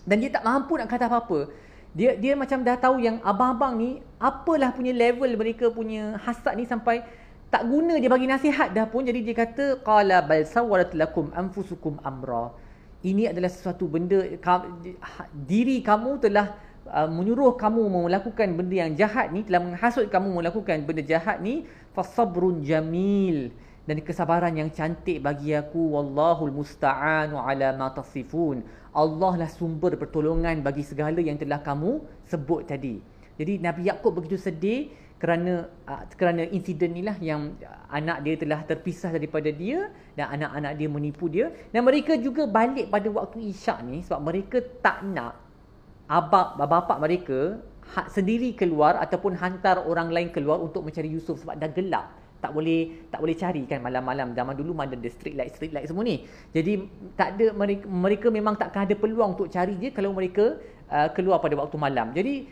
Dan 0.04 0.20
dia 0.20 0.28
tak 0.28 0.44
mampu 0.44 0.76
nak 0.76 0.92
kata 0.92 1.08
apa-apa. 1.08 1.48
Dia 1.96 2.20
dia 2.20 2.36
macam 2.36 2.60
dah 2.68 2.76
tahu 2.76 3.00
yang 3.00 3.24
abang-abang 3.24 3.80
ni 3.80 4.04
apalah 4.20 4.76
punya 4.76 4.92
level 4.92 5.32
mereka 5.40 5.72
punya 5.72 6.20
hasad 6.20 6.60
ni 6.60 6.68
sampai 6.68 7.02
tak 7.50 7.66
guna 7.66 7.98
dia 7.98 8.12
bagi 8.12 8.30
nasihat 8.30 8.70
dah 8.78 8.86
pun 8.86 9.02
jadi 9.02 9.26
dia 9.26 9.34
kata 9.34 9.82
qala 9.82 10.22
bal 10.22 10.46
sawarat 10.46 10.94
lakum 10.94 11.34
anfusukum 11.34 11.98
amra 12.06 12.54
ini 13.02 13.26
adalah 13.26 13.50
sesuatu 13.50 13.90
benda 13.90 14.22
diri 15.34 15.82
kamu 15.82 16.22
telah 16.22 16.54
uh, 16.90 17.10
menyuruh 17.10 17.56
kamu 17.56 17.86
melakukan 17.88 18.54
benda 18.58 18.76
yang 18.86 18.94
jahat 18.98 19.30
ni 19.30 19.46
telah 19.46 19.62
menghasut 19.62 20.10
kamu 20.10 20.42
melakukan 20.42 20.84
benda 20.84 21.06
jahat 21.06 21.40
ni 21.40 21.66
fasabrun 21.94 22.66
jamil. 22.66 23.54
Dan 23.90 24.06
kesabaran 24.06 24.54
yang 24.54 24.70
cantik 24.70 25.18
bagi 25.18 25.58
aku 25.58 25.98
wallahul 25.98 26.54
musta'an 26.54 27.34
ala 27.34 27.74
ma 27.74 27.90
tasifun. 27.90 28.62
Allah 28.94 29.34
lah 29.34 29.50
sumber 29.50 29.98
pertolongan 29.98 30.62
bagi 30.62 30.86
segala 30.86 31.18
yang 31.18 31.42
telah 31.42 31.58
kamu 31.62 31.98
sebut 32.30 32.70
tadi. 32.70 33.02
Jadi 33.42 33.58
Nabi 33.58 33.90
Yakub 33.90 34.14
begitu 34.14 34.38
sedih 34.38 34.94
kerana 35.18 35.66
uh, 35.90 36.06
kerana 36.14 36.46
insiden 36.54 36.94
inilah 36.94 37.18
yang 37.18 37.58
anak 37.90 38.22
dia 38.22 38.38
telah 38.38 38.62
terpisah 38.62 39.10
daripada 39.10 39.50
dia 39.50 39.90
dan 40.14 40.38
anak-anak 40.38 40.74
dia 40.78 40.88
menipu 40.92 41.26
dia. 41.26 41.50
Dan 41.74 41.82
mereka 41.82 42.14
juga 42.14 42.46
balik 42.46 42.94
pada 42.94 43.10
waktu 43.10 43.50
isyak 43.50 43.82
ni 43.90 44.06
sebab 44.06 44.22
mereka 44.22 44.62
tak 44.86 45.02
nak 45.02 45.49
abang 46.10 46.58
bapa 46.58 46.98
mereka 46.98 47.62
hak 47.94 48.10
sendiri 48.10 48.58
keluar 48.58 48.98
ataupun 48.98 49.38
hantar 49.38 49.86
orang 49.86 50.10
lain 50.10 50.30
keluar 50.34 50.58
untuk 50.58 50.82
mencari 50.86 51.10
Yusuf 51.10 51.42
sebab 51.42 51.58
dah 51.58 51.70
gelap 51.70 52.06
tak 52.40 52.56
boleh 52.56 53.10
tak 53.12 53.20
boleh 53.20 53.36
cari 53.36 53.68
kan 53.68 53.84
malam-malam 53.84 54.32
zaman 54.32 54.56
dulu 54.56 54.72
mana 54.72 54.96
ada 54.96 55.10
street 55.12 55.36
light 55.36 55.52
street 55.54 55.76
light 55.76 55.92
semua 55.92 56.08
ni 56.08 56.24
jadi 56.56 56.88
tak 57.20 57.36
ada 57.36 57.46
mereka, 57.52 57.86
mereka 57.86 58.28
memang 58.32 58.56
takkan 58.56 58.88
ada 58.88 58.96
peluang 58.96 59.36
untuk 59.36 59.52
cari 59.52 59.76
dia 59.76 59.92
kalau 59.92 60.16
mereka 60.16 60.56
uh, 60.90 61.10
keluar 61.14 61.40
pada 61.40 61.56
waktu 61.56 61.78
malam. 61.78 62.12
Jadi 62.12 62.50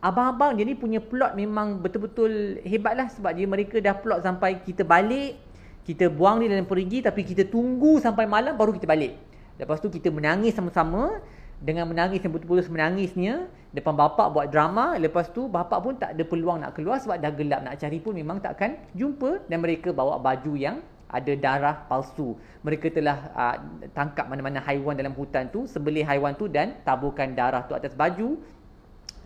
abang-abang 0.00 0.54
dia 0.56 0.64
ni 0.64 0.78
punya 0.78 1.02
plot 1.02 1.34
memang 1.34 1.82
betul-betul 1.82 2.62
hebatlah 2.62 3.10
sebab 3.10 3.34
dia 3.34 3.46
mereka 3.46 3.76
dah 3.82 3.94
plot 3.98 4.22
sampai 4.24 4.62
kita 4.62 4.86
balik, 4.86 5.36
kita 5.84 6.08
buang 6.08 6.40
dia 6.40 6.54
dan 6.54 6.64
pergi 6.64 7.02
tapi 7.04 7.26
kita 7.26 7.46
tunggu 7.50 7.98
sampai 7.98 8.24
malam 8.24 8.54
baru 8.54 8.72
kita 8.74 8.86
balik. 8.86 9.18
Lepas 9.60 9.82
tu 9.82 9.92
kita 9.92 10.08
menangis 10.08 10.56
sama-sama 10.56 11.20
dengan 11.60 11.84
menangis 11.86 12.24
yang 12.24 12.32
betul-betul 12.32 12.72
menangisnya 12.72 13.46
depan 13.70 13.94
bapak 13.94 14.32
buat 14.32 14.46
drama 14.48 14.96
lepas 14.96 15.28
tu 15.30 15.46
bapak 15.46 15.78
pun 15.78 15.94
tak 15.94 16.16
ada 16.16 16.24
peluang 16.24 16.64
nak 16.64 16.74
keluar 16.74 16.98
sebab 16.98 17.20
dah 17.20 17.30
gelap 17.36 17.60
nak 17.62 17.76
cari 17.76 18.00
pun 18.00 18.16
memang 18.16 18.40
takkan 18.40 18.80
jumpa 18.96 19.44
dan 19.46 19.60
mereka 19.60 19.92
bawa 19.92 20.16
baju 20.18 20.56
yang 20.56 20.80
ada 21.10 21.32
darah 21.34 21.76
palsu. 21.90 22.38
Mereka 22.62 22.94
telah 22.94 23.34
uh, 23.34 23.56
tangkap 23.90 24.30
mana-mana 24.30 24.62
haiwan 24.62 24.94
dalam 24.94 25.10
hutan 25.18 25.50
tu, 25.50 25.66
sembelih 25.66 26.06
haiwan 26.06 26.38
tu 26.38 26.46
dan 26.46 26.78
taburkan 26.86 27.34
darah 27.34 27.66
tu 27.66 27.74
atas 27.74 27.92
baju 27.98 28.38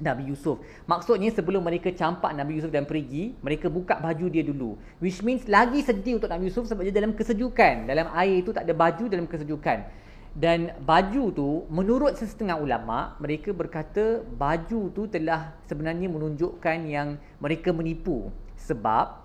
Nabi 0.01 0.27
Yusuf. 0.33 0.59
Maksudnya 0.91 1.31
sebelum 1.31 1.63
mereka 1.63 1.93
campak 1.95 2.35
Nabi 2.35 2.59
Yusuf 2.59 2.73
dan 2.73 2.89
pergi, 2.89 3.37
mereka 3.45 3.71
buka 3.71 4.01
baju 4.01 4.27
dia 4.27 4.43
dulu. 4.43 4.75
Which 4.99 5.23
means 5.23 5.47
lagi 5.47 5.85
sedih 5.85 6.19
untuk 6.19 6.33
Nabi 6.33 6.51
Yusuf 6.51 6.67
sebab 6.67 6.83
dia 6.83 6.91
dalam 6.91 7.15
kesejukan. 7.15 7.87
Dalam 7.87 8.11
air 8.17 8.43
itu 8.43 8.51
tak 8.51 8.67
ada 8.67 8.75
baju 8.75 9.05
dalam 9.07 9.29
kesejukan. 9.31 10.04
Dan 10.35 10.75
baju 10.83 11.31
tu 11.31 11.51
menurut 11.71 12.19
sesetengah 12.19 12.59
ulama, 12.59 13.15
mereka 13.23 13.55
berkata 13.55 14.19
baju 14.19 14.91
tu 14.91 15.07
telah 15.07 15.55
sebenarnya 15.71 16.11
menunjukkan 16.11 16.79
yang 16.91 17.23
mereka 17.39 17.71
menipu. 17.71 18.35
Sebab 18.59 19.23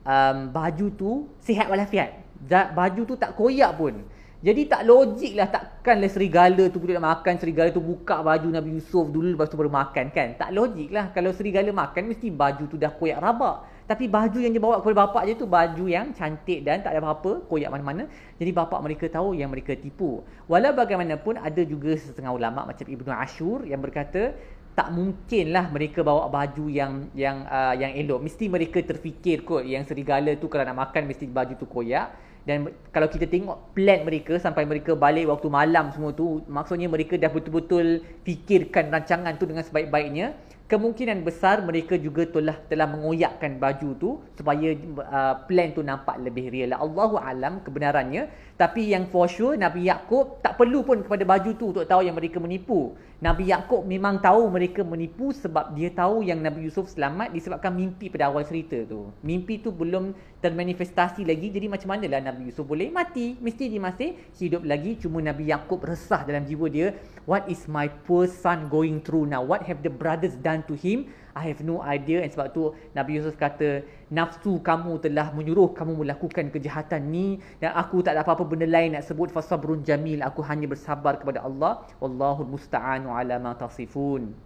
um, 0.00 0.38
baju 0.48 0.86
tu 0.96 1.10
sihat 1.44 1.68
walafiat. 1.68 2.24
Baju 2.72 3.04
tu 3.04 3.20
tak 3.20 3.36
koyak 3.36 3.76
pun. 3.76 4.00
Jadi 4.40 4.68
tak 4.68 4.84
logik 4.84 5.32
lah 5.36 5.48
takkanlah 5.48 6.12
serigala 6.12 6.68
tu 6.72 6.80
boleh 6.80 7.00
makan 7.00 7.34
serigala 7.40 7.72
tu 7.72 7.80
buka 7.80 8.20
baju 8.20 8.48
Nabi 8.52 8.80
Yusuf 8.80 9.08
dulu 9.08 9.32
lepas 9.32 9.52
tu 9.52 9.60
baru 9.60 9.72
makan 9.72 10.08
kan. 10.08 10.40
Tak 10.40 10.56
logik 10.56 10.88
lah 10.88 11.12
kalau 11.12 11.36
serigala 11.36 11.68
makan 11.68 12.12
mesti 12.12 12.32
baju 12.32 12.64
tu 12.64 12.80
dah 12.80 12.92
koyak 12.96 13.20
rabak. 13.20 13.75
Tapi 13.86 14.10
baju 14.10 14.38
yang 14.42 14.50
dia 14.50 14.58
bawa 14.58 14.82
kepada 14.82 15.06
bapak 15.06 15.22
dia 15.30 15.34
tu 15.38 15.46
baju 15.46 15.84
yang 15.86 16.10
cantik 16.10 16.66
dan 16.66 16.82
tak 16.82 16.98
ada 16.98 17.00
apa-apa 17.06 17.46
koyak 17.46 17.70
mana-mana. 17.70 18.10
Jadi 18.34 18.50
bapak 18.50 18.82
mereka 18.82 19.06
tahu 19.06 19.38
yang 19.38 19.46
mereka 19.46 19.78
tipu. 19.78 20.26
Walau 20.50 20.74
bagaimanapun 20.74 21.38
ada 21.38 21.62
juga 21.62 21.94
setengah 21.94 22.34
ulama 22.34 22.66
macam 22.66 22.82
Ibnu 22.82 23.10
Ashur 23.14 23.62
yang 23.62 23.78
berkata 23.78 24.34
tak 24.76 24.92
mungkinlah 24.92 25.72
mereka 25.72 26.04
bawa 26.04 26.28
baju 26.28 26.66
yang 26.66 27.08
yang 27.14 27.46
uh, 27.46 27.78
yang 27.78 27.94
elok. 27.94 28.26
Mesti 28.26 28.50
mereka 28.50 28.82
terfikir 28.82 29.46
kot 29.46 29.62
yang 29.62 29.86
serigala 29.86 30.34
tu 30.34 30.50
kalau 30.50 30.66
nak 30.66 30.90
makan 30.90 31.06
mesti 31.06 31.30
baju 31.30 31.54
tu 31.54 31.64
koyak. 31.70 32.12
Dan 32.46 32.70
kalau 32.94 33.10
kita 33.10 33.26
tengok 33.26 33.74
plan 33.74 34.06
mereka 34.06 34.38
sampai 34.38 34.62
mereka 34.62 34.94
balik 34.94 35.26
waktu 35.26 35.50
malam 35.50 35.90
semua 35.90 36.14
tu, 36.14 36.46
maksudnya 36.46 36.86
mereka 36.86 37.18
dah 37.18 37.26
betul-betul 37.26 38.06
fikirkan 38.22 38.86
rancangan 38.94 39.34
tu 39.34 39.50
dengan 39.50 39.66
sebaik-baiknya 39.66 40.30
kemungkinan 40.66 41.22
besar 41.22 41.62
mereka 41.62 41.94
juga 41.94 42.26
telah 42.26 42.58
telah 42.66 42.90
mengoyakkan 42.90 43.62
baju 43.62 43.88
tu 43.94 44.10
supaya 44.34 44.74
uh, 44.74 45.34
plan 45.46 45.70
tu 45.70 45.86
nampak 45.86 46.18
lebih 46.18 46.50
real. 46.50 46.74
Allahu 46.74 47.22
alam 47.22 47.62
kebenarannya, 47.62 48.26
tapi 48.58 48.90
yang 48.90 49.06
for 49.06 49.30
sure 49.30 49.54
Nabi 49.54 49.86
Yakub 49.86 50.42
tak 50.42 50.58
perlu 50.58 50.82
pun 50.82 51.06
kepada 51.06 51.22
baju 51.22 51.50
tu 51.54 51.64
untuk 51.70 51.86
tahu 51.86 52.02
yang 52.02 52.18
mereka 52.18 52.42
menipu. 52.42 52.98
Nabi 53.16 53.48
Yakub 53.48 53.88
memang 53.88 54.20
tahu 54.20 54.52
mereka 54.52 54.84
menipu 54.84 55.32
sebab 55.32 55.72
dia 55.72 55.88
tahu 55.88 56.20
yang 56.20 56.36
Nabi 56.44 56.68
Yusuf 56.68 56.92
selamat 56.92 57.32
disebabkan 57.32 57.72
mimpi 57.72 58.12
pada 58.12 58.28
awal 58.28 58.44
cerita 58.44 58.76
tu. 58.84 59.08
Mimpi 59.24 59.64
tu 59.64 59.72
belum 59.72 60.12
termanifestasi 60.44 61.24
lagi 61.24 61.48
jadi 61.48 61.64
macam 61.64 61.96
manalah 61.96 62.20
Nabi 62.20 62.52
Yusuf 62.52 62.68
boleh 62.68 62.92
mati? 62.92 63.32
Mesti 63.40 63.72
dia 63.72 63.80
masih 63.80 64.20
hidup 64.36 64.68
lagi 64.68 65.00
cuma 65.00 65.24
Nabi 65.24 65.48
Yakub 65.48 65.80
resah 65.88 66.28
dalam 66.28 66.44
jiwa 66.44 66.68
dia, 66.68 66.92
what 67.24 67.48
is 67.48 67.64
my 67.64 67.88
poor 68.04 68.28
son 68.28 68.68
going 68.68 69.00
through 69.00 69.24
now? 69.24 69.40
What 69.40 69.64
have 69.64 69.80
the 69.80 69.88
brothers 69.88 70.36
done 70.36 70.68
to 70.68 70.76
him 70.76 71.08
I 71.36 71.52
have 71.52 71.60
no 71.60 71.84
idea. 71.84 72.24
And 72.24 72.32
sebab 72.32 72.56
tu 72.56 72.72
Nabi 72.96 73.20
Yusuf 73.20 73.36
kata 73.36 73.84
nafsu 74.08 74.56
kamu 74.64 75.04
telah 75.04 75.36
menyuruh 75.36 75.76
kamu 75.76 76.00
melakukan 76.00 76.48
kejahatan 76.48 77.12
ni 77.12 77.36
dan 77.60 77.76
aku 77.76 78.00
tak 78.00 78.16
ada 78.16 78.24
apa-apa 78.24 78.48
benda 78.48 78.64
lain 78.64 78.96
nak 78.96 79.04
sebut 79.04 79.28
fasabrun 79.28 79.84
jamil. 79.84 80.24
Aku 80.24 80.40
hanya 80.40 80.64
bersabar 80.64 81.20
kepada 81.20 81.44
Allah. 81.44 81.84
Wallahu 82.00 82.48
musta'anu 82.48 83.12
ala 83.12 83.36
ma 83.36 83.52
tasifun 83.52 84.45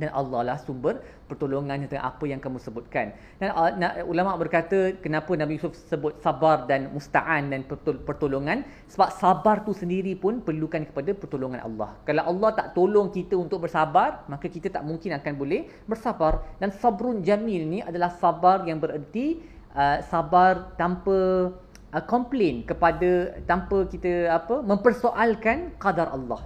dan 0.00 0.08
Allah 0.16 0.40
lah 0.40 0.56
sumber 0.56 1.04
pertolongan 1.28 1.84
tentang 1.84 2.04
apa 2.04 2.24
yang 2.24 2.40
kamu 2.40 2.56
sebutkan. 2.60 3.12
Dan 3.36 3.52
uh, 3.52 4.04
ulama 4.08 4.36
berkata 4.40 4.96
kenapa 5.00 5.32
Nabi 5.36 5.60
Yusuf 5.60 5.76
sebut 5.88 6.16
sabar 6.24 6.64
dan 6.64 6.92
musta'an 6.92 7.52
dan 7.52 7.64
pertolongan 8.08 8.64
sebab 8.88 9.08
sabar 9.12 9.64
tu 9.64 9.76
sendiri 9.76 10.16
pun 10.16 10.40
perlukan 10.40 10.84
kepada 10.88 11.12
pertolongan 11.12 11.60
Allah. 11.60 11.96
Kalau 12.08 12.24
Allah 12.24 12.50
tak 12.56 12.72
tolong 12.76 13.12
kita 13.12 13.36
untuk 13.36 13.64
bersabar, 13.68 14.24
maka 14.28 14.48
kita 14.48 14.72
tak 14.72 14.84
mungkin 14.84 15.16
akan 15.16 15.32
boleh 15.36 15.68
bersabar. 15.84 16.44
Dan 16.56 16.72
sabrun 16.72 17.20
jamil 17.20 17.64
ni 17.68 17.80
adalah 17.84 18.12
sabar 18.16 18.64
yang 18.64 18.80
bererti 18.80 19.40
uh, 19.76 20.00
sabar 20.08 20.72
tanpa 20.80 21.48
uh, 21.92 22.04
komplain 22.08 22.64
kepada 22.64 23.40
tanpa 23.44 23.84
kita 23.88 24.32
apa 24.32 24.64
mempersoalkan 24.64 25.76
qadar 25.76 26.12
Allah. 26.12 26.40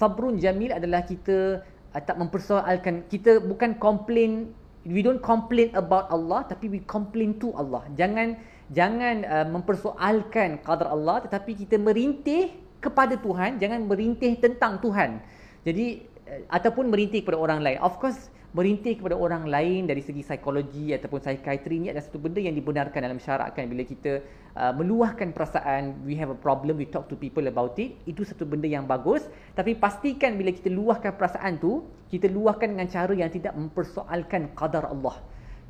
Sabrun 0.00 0.40
jamil 0.40 0.72
adalah 0.72 1.04
kita 1.04 1.60
uh, 1.94 2.02
tak 2.02 2.16
mempersoalkan. 2.18 3.06
Kita 3.10 3.42
bukan 3.42 3.76
complain 3.78 4.54
we 4.88 5.04
don't 5.04 5.20
complain 5.20 5.68
about 5.76 6.08
Allah 6.08 6.46
tapi 6.48 6.70
we 6.70 6.80
complain 6.86 7.36
to 7.36 7.52
Allah. 7.54 7.84
Jangan 7.94 8.38
jangan 8.72 9.16
uh, 9.26 9.46
mempersoalkan 9.50 10.62
qadar 10.64 10.88
Allah 10.88 11.26
tetapi 11.26 11.66
kita 11.66 11.76
merintih 11.76 12.54
kepada 12.80 13.18
Tuhan. 13.18 13.60
Jangan 13.60 13.84
merintih 13.84 14.40
tentang 14.40 14.80
Tuhan. 14.80 15.20
Jadi 15.66 16.06
uh, 16.26 16.42
ataupun 16.48 16.88
merintih 16.88 17.22
kepada 17.22 17.38
orang 17.38 17.60
lain. 17.60 17.78
Of 17.82 18.00
course 18.00 18.32
merintih 18.50 18.98
kepada 18.98 19.14
orang 19.14 19.46
lain 19.46 19.86
dari 19.86 20.02
segi 20.02 20.26
psikologi 20.26 20.90
ataupun 20.90 21.22
psikiatri 21.22 21.74
ini 21.78 21.86
adalah 21.94 22.02
satu 22.02 22.18
benda 22.18 22.42
yang 22.42 22.54
dibenarkan 22.58 22.98
dalam 22.98 23.22
syarak 23.22 23.54
kan 23.54 23.70
bila 23.70 23.86
kita 23.86 24.18
uh, 24.58 24.74
meluahkan 24.74 25.30
perasaan 25.30 26.02
we 26.02 26.18
have 26.18 26.34
a 26.34 26.38
problem 26.38 26.74
we 26.74 26.86
talk 26.86 27.06
to 27.06 27.14
people 27.14 27.46
about 27.46 27.78
it 27.78 27.94
itu 28.10 28.26
satu 28.26 28.42
benda 28.42 28.66
yang 28.66 28.90
bagus. 28.90 29.26
Tapi 29.54 29.78
pastikan 29.78 30.34
bila 30.34 30.50
kita 30.50 30.66
luahkan 30.66 31.14
perasaan 31.14 31.62
tu 31.62 31.86
kita 32.10 32.26
luahkan 32.26 32.74
dengan 32.74 32.90
cara 32.90 33.14
yang 33.14 33.30
tidak 33.30 33.54
mempersoalkan 33.54 34.50
qadar 34.58 34.90
Allah 34.90 35.22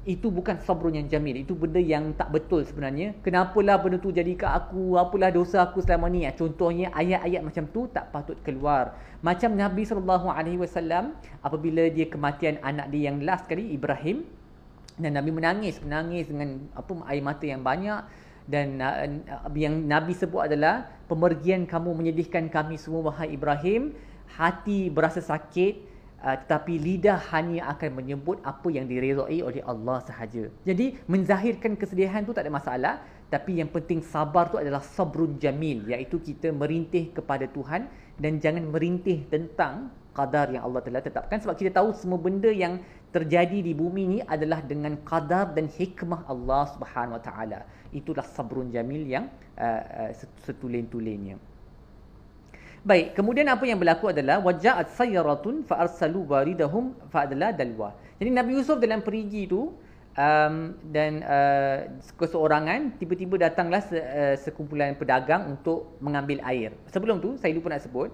itu 0.09 0.33
bukan 0.33 0.57
sabrun 0.65 0.97
yang 0.97 1.07
jamil. 1.13 1.37
Itu 1.37 1.53
benda 1.53 1.77
yang 1.77 2.17
tak 2.17 2.33
betul 2.33 2.65
sebenarnya. 2.65 3.13
Kenapalah 3.21 3.77
benda 3.77 4.01
tu 4.01 4.09
jadi 4.09 4.33
ke 4.33 4.49
aku? 4.49 4.97
Apalah 4.97 5.29
dosa 5.29 5.69
aku 5.69 5.85
selama 5.85 6.09
ni? 6.09 6.25
Ah, 6.25 6.33
contohnya 6.33 6.89
ayat-ayat 6.97 7.45
macam 7.45 7.69
tu 7.69 7.85
tak 7.93 8.09
patut 8.09 8.41
keluar. 8.41 8.97
Macam 9.21 9.53
Nabi 9.53 9.85
SAW 9.85 11.13
apabila 11.45 11.85
dia 11.93 12.09
kematian 12.09 12.57
anak 12.65 12.89
dia 12.89 13.13
yang 13.13 13.21
last 13.21 13.45
kali 13.45 13.77
Ibrahim 13.77 14.25
dan 14.97 15.21
Nabi 15.21 15.37
menangis 15.37 15.77
menangis 15.85 16.33
dengan 16.33 16.65
apa 16.73 16.93
air 17.13 17.21
mata 17.21 17.45
yang 17.45 17.61
banyak. 17.61 18.01
Dan 18.51 18.81
uh, 18.81 19.07
yang 19.53 19.85
Nabi 19.85 20.17
sebut 20.17 20.49
adalah 20.49 20.89
pemergian 21.13 21.69
kamu 21.69 21.93
menyedihkan 21.93 22.49
kami 22.49 22.81
semua 22.81 23.13
wahai 23.13 23.37
Ibrahim. 23.37 23.93
Hati 24.33 24.89
berasa 24.89 25.21
sakit 25.21 25.90
uh, 26.25 26.37
tetapi 26.37 26.77
lidah 26.79 27.19
hanya 27.33 27.69
akan 27.73 27.91
menyebut 28.01 28.39
apa 28.45 28.69
yang 28.71 28.87
diredai 28.87 29.41
oleh 29.41 29.63
Allah 29.65 29.99
sahaja 30.05 30.49
jadi 30.65 30.97
menzahirkan 31.11 31.75
kesedihan 31.75 32.23
tu 32.25 32.33
tak 32.37 32.47
ada 32.47 32.53
masalah 32.53 32.95
tapi 33.31 33.63
yang 33.63 33.71
penting 33.71 34.03
sabar 34.03 34.51
tu 34.51 34.59
adalah 34.59 34.83
sabrun 34.83 35.39
jamil 35.39 35.87
iaitu 35.87 36.19
kita 36.19 36.51
merintih 36.51 37.15
kepada 37.15 37.47
Tuhan 37.47 37.87
dan 38.19 38.43
jangan 38.43 38.69
merintih 38.69 39.25
tentang 39.31 39.89
qadar 40.11 40.51
yang 40.51 40.67
Allah 40.67 40.83
telah 40.83 41.01
tetapkan 41.01 41.39
sebab 41.39 41.55
kita 41.55 41.71
tahu 41.79 41.95
semua 41.95 42.19
benda 42.19 42.51
yang 42.51 42.83
terjadi 43.11 43.59
di 43.63 43.73
bumi 43.75 44.03
ini 44.07 44.19
adalah 44.23 44.63
dengan 44.63 44.95
qadar 45.03 45.51
dan 45.55 45.67
hikmah 45.67 46.27
Allah 46.31 46.71
Subhanahu 46.75 47.19
Wa 47.19 47.23
Taala. 47.27 47.61
Itulah 47.91 48.23
sabrun 48.23 48.71
jamil 48.71 49.03
yang 49.03 49.27
uh, 49.59 49.83
uh, 50.07 50.11
setulin-tulinnya. 50.47 51.50
Baik, 52.81 53.13
kemudian 53.13 53.45
apa 53.53 53.69
yang 53.69 53.77
berlaku 53.77 54.09
adalah 54.09 54.41
waja'at 54.41 54.97
sayyaratun 54.97 55.69
fa 55.69 55.85
arsalu 55.85 56.25
waridahum 56.25 56.97
fa 57.13 57.29
adla 57.29 57.53
dalwa. 57.53 57.93
Jadi 58.17 58.33
Nabi 58.33 58.57
Yusuf 58.57 58.81
dalam 58.81 59.05
perigi 59.05 59.45
itu 59.45 59.77
um, 60.17 60.55
dan 60.89 61.21
uh, 61.21 61.93
keseorangan 62.17 62.97
tiba-tiba 62.97 63.37
datanglah 63.37 63.85
se, 63.85 64.01
uh, 64.01 64.33
sekumpulan 64.41 64.97
pedagang 64.97 65.53
untuk 65.53 65.93
mengambil 66.01 66.41
air. 66.49 66.73
Sebelum 66.89 67.21
tu 67.21 67.37
saya 67.37 67.53
lupa 67.53 67.69
nak 67.69 67.85
sebut 67.85 68.09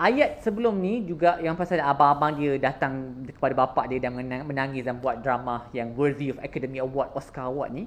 ayat 0.00 0.42
sebelum 0.42 0.74
ni 0.82 1.06
juga 1.06 1.38
yang 1.38 1.54
pasal 1.54 1.78
abang-abang 1.78 2.34
dia 2.34 2.58
datang 2.58 3.14
kepada 3.30 3.54
bapa 3.54 3.86
dia 3.86 4.02
dan 4.02 4.18
menangis 4.42 4.82
dan 4.82 4.98
buat 4.98 5.22
drama 5.22 5.70
yang 5.70 5.94
worthy 5.94 6.34
of 6.34 6.42
Academy 6.42 6.82
Award, 6.82 7.14
Oscar 7.14 7.46
Award 7.46 7.78
ni. 7.78 7.86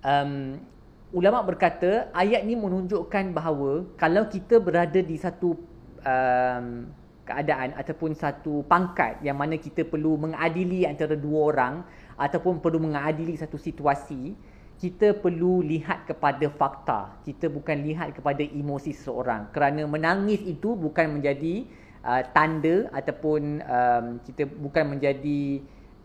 Um, 0.00 0.64
ulama 1.12 1.44
berkata 1.44 2.08
ayat 2.16 2.42
ni 2.48 2.56
menunjukkan 2.56 3.36
bahawa 3.36 3.84
kalau 4.00 4.24
kita 4.32 4.56
berada 4.58 4.98
di 4.98 5.16
satu 5.20 5.54
um, 6.00 6.88
keadaan 7.22 7.76
ataupun 7.78 8.16
satu 8.16 8.66
pangkat 8.66 9.22
yang 9.22 9.38
mana 9.38 9.54
kita 9.60 9.86
perlu 9.86 10.18
mengadili 10.18 10.88
antara 10.88 11.14
dua 11.14 11.54
orang 11.54 11.74
ataupun 12.18 12.58
perlu 12.58 12.82
mengadili 12.82 13.38
satu 13.38 13.60
situasi, 13.60 14.34
kita 14.80 15.14
perlu 15.14 15.62
lihat 15.62 16.08
kepada 16.10 16.50
fakta. 16.50 17.00
Kita 17.22 17.46
bukan 17.46 17.86
lihat 17.86 18.18
kepada 18.18 18.42
emosi 18.42 18.90
seseorang. 18.90 19.54
Kerana 19.54 19.86
menangis 19.86 20.42
itu 20.42 20.74
bukan 20.74 21.20
menjadi 21.20 21.68
uh, 22.02 22.22
tanda 22.34 22.90
ataupun 22.90 23.62
um, 23.62 24.04
kita 24.26 24.48
bukan 24.48 24.84
menjadi 24.98 25.62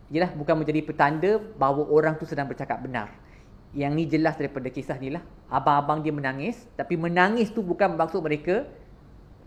yalah 0.07 0.31
bukan 0.31 0.63
menjadi 0.63 0.79
petanda 0.87 1.31
bahawa 1.59 1.83
orang 1.91 2.15
tu 2.15 2.29
sedang 2.29 2.47
bercakap 2.47 2.79
benar. 2.79 3.26
Yang 3.75 3.91
ni 3.95 4.03
jelas 4.07 4.35
daripada 4.39 4.67
kisah 4.71 4.95
ni 4.99 5.11
lah. 5.11 5.23
Abang-abang 5.51 5.99
dia 6.03 6.11
menangis. 6.11 6.67
Tapi 6.75 6.95
menangis 6.95 7.51
tu 7.51 7.63
bukan 7.63 7.95
maksud 7.97 8.23
mereka 8.23 8.63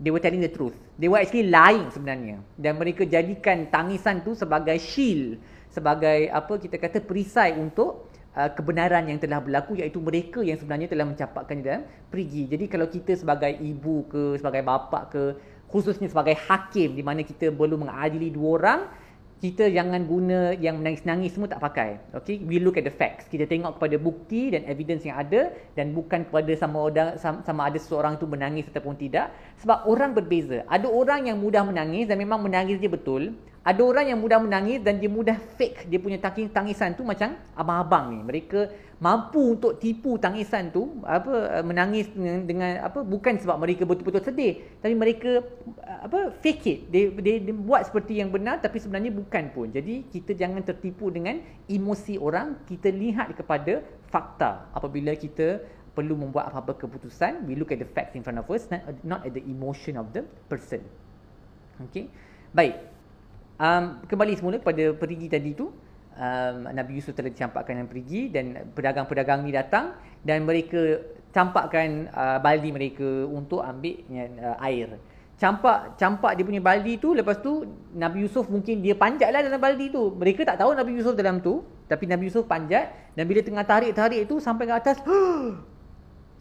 they 0.01 0.09
were 0.09 0.21
telling 0.21 0.41
the 0.41 0.49
truth. 0.49 0.73
They 0.97 1.09
were 1.09 1.21
actually 1.21 1.49
lying 1.49 1.93
sebenarnya. 1.93 2.41
Dan 2.57 2.81
mereka 2.81 3.05
jadikan 3.05 3.69
tangisan 3.69 4.25
tu 4.25 4.33
sebagai 4.33 4.77
shield. 4.81 5.37
Sebagai 5.71 6.27
apa 6.33 6.59
kita 6.59 6.75
kata 6.75 6.99
perisai 7.05 7.55
untuk 7.55 8.11
uh, 8.35 8.49
kebenaran 8.51 9.07
yang 9.07 9.19
telah 9.21 9.39
berlaku 9.39 9.79
iaitu 9.79 10.01
mereka 10.03 10.43
yang 10.43 10.59
sebenarnya 10.59 10.91
telah 10.91 11.05
mencampakkan 11.07 11.57
dalam 11.63 11.81
perigi. 12.11 12.49
Jadi 12.49 12.65
kalau 12.67 12.87
kita 12.91 13.15
sebagai 13.15 13.51
ibu 13.55 14.03
ke, 14.07 14.35
sebagai 14.41 14.61
bapa 14.65 15.07
ke, 15.07 15.23
khususnya 15.71 16.11
sebagai 16.11 16.35
hakim 16.35 16.97
di 16.97 17.03
mana 17.03 17.23
kita 17.23 17.53
perlu 17.55 17.79
mengadili 17.79 18.27
dua 18.33 18.49
orang, 18.59 18.79
kita 19.41 19.73
jangan 19.73 20.05
guna 20.05 20.53
yang 20.53 20.77
menangis-nangis 20.77 21.33
semua 21.33 21.49
tak 21.49 21.65
pakai. 21.65 21.97
Okay, 22.13 22.37
we 22.45 22.61
look 22.61 22.77
at 22.77 22.85
the 22.85 22.93
facts. 22.93 23.25
Kita 23.25 23.49
tengok 23.49 23.81
kepada 23.81 23.97
bukti 23.97 24.53
dan 24.53 24.61
evidence 24.69 25.01
yang 25.01 25.17
ada 25.17 25.49
dan 25.73 25.97
bukan 25.97 26.29
kepada 26.29 26.53
sama 26.53 26.77
orang 26.77 27.17
sama 27.17 27.61
ada 27.65 27.77
seseorang 27.81 28.21
tu 28.21 28.29
menangis 28.29 28.69
ataupun 28.69 28.93
tidak. 29.01 29.33
Sebab 29.65 29.89
orang 29.89 30.13
berbeza. 30.13 30.61
Ada 30.69 30.85
orang 30.85 31.25
yang 31.25 31.41
mudah 31.41 31.65
menangis 31.65 32.05
dan 32.05 32.21
memang 32.21 32.37
menangis 32.37 32.77
dia 32.77 32.85
betul. 32.85 33.33
Ada 33.61 33.77
orang 33.85 34.09
yang 34.09 34.17
mudah 34.17 34.41
menangis 34.41 34.81
dan 34.81 34.97
dia 34.97 35.05
mudah 35.05 35.37
fake. 35.37 35.85
Dia 35.85 36.01
punya 36.01 36.17
tangis 36.17 36.49
tangisan 36.49 36.97
tu 36.97 37.05
macam 37.05 37.37
abang-abang 37.53 38.09
ni. 38.09 38.19
Mereka 38.25 38.73
mampu 38.97 39.53
untuk 39.53 39.77
tipu 39.77 40.17
tangisan 40.17 40.73
tu 40.73 40.97
apa 41.05 41.61
eh, 41.61 41.65
menangis 41.65 42.09
dengan, 42.09 42.41
dengan 42.49 42.71
apa 42.81 43.05
bukan 43.05 43.37
sebab 43.37 43.61
mereka 43.61 43.85
betul-betul 43.85 44.21
sedih 44.21 44.61
tapi 44.81 44.97
mereka 44.97 45.45
eh, 45.77 45.99
apa 46.09 46.33
fake 46.41 46.63
it. 46.65 46.79
They, 46.89 47.03
they, 47.13 47.37
they 47.37 47.53
buat 47.53 47.85
seperti 47.85 48.17
yang 48.17 48.33
benar 48.33 48.65
tapi 48.65 48.81
sebenarnya 48.81 49.13
bukan 49.13 49.53
pun. 49.53 49.69
Jadi 49.69 50.09
kita 50.09 50.33
jangan 50.33 50.65
tertipu 50.65 51.13
dengan 51.13 51.37
emosi 51.69 52.17
orang. 52.17 52.65
Kita 52.65 52.89
lihat 52.89 53.37
kepada 53.37 53.85
fakta. 54.09 54.73
Apabila 54.73 55.13
kita 55.13 55.61
perlu 55.93 56.17
membuat 56.17 56.49
apa-apa 56.49 56.81
keputusan 56.81 57.45
we 57.45 57.53
look 57.53 57.69
at 57.69 57.77
the 57.77 57.85
facts 57.93 58.17
in 58.17 58.25
front 58.25 58.39
of 58.41 58.47
us 58.49 58.65
not, 58.73 58.81
not 59.05 59.21
at 59.21 59.37
the 59.37 59.43
emotion 59.45 60.01
of 60.01 60.09
the 60.17 60.25
person. 60.49 60.81
Okay? 61.77 62.09
Baik 62.57 62.90
um, 63.61 63.83
kembali 64.09 64.33
semula 64.33 64.57
kepada 64.57 64.97
perigi 64.97 65.29
tadi 65.29 65.53
tu 65.53 65.69
um, 66.17 66.55
Nabi 66.73 66.97
Yusuf 66.97 67.13
telah 67.13 67.29
dicampakkan 67.29 67.77
dan 67.77 67.87
pergi 67.87 68.21
dan 68.33 68.45
pedagang-pedagang 68.73 69.45
ni 69.45 69.53
datang 69.53 69.93
dan 70.25 70.43
mereka 70.43 71.05
campakkan 71.31 72.09
uh, 72.11 72.41
baldi 72.41 72.73
mereka 72.73 73.29
untuk 73.29 73.61
ambil 73.61 74.01
uh, 74.41 74.57
air. 74.65 74.97
Campak 75.39 75.97
campak 75.97 76.37
dia 76.37 76.45
punya 76.45 76.61
baldi 76.61 77.01
tu 77.01 77.17
lepas 77.17 77.41
tu 77.41 77.65
Nabi 77.97 78.29
Yusuf 78.29 78.45
mungkin 78.45 78.85
dia 78.85 78.93
panjatlah 78.93 79.41
dalam 79.41 79.61
baldi 79.61 79.89
tu. 79.89 80.13
Mereka 80.13 80.45
tak 80.45 80.61
tahu 80.61 80.77
Nabi 80.77 80.91
Yusuf 80.97 81.13
dalam 81.17 81.41
tu 81.41 81.65
tapi 81.89 82.05
Nabi 82.05 82.29
Yusuf 82.29 82.45
panjat 82.45 83.13
dan 83.17 83.23
bila 83.25 83.41
tengah 83.41 83.65
tarik-tarik 83.65 84.29
tu 84.29 84.37
sampai 84.37 84.65
ke 84.69 84.73
atas 84.73 84.97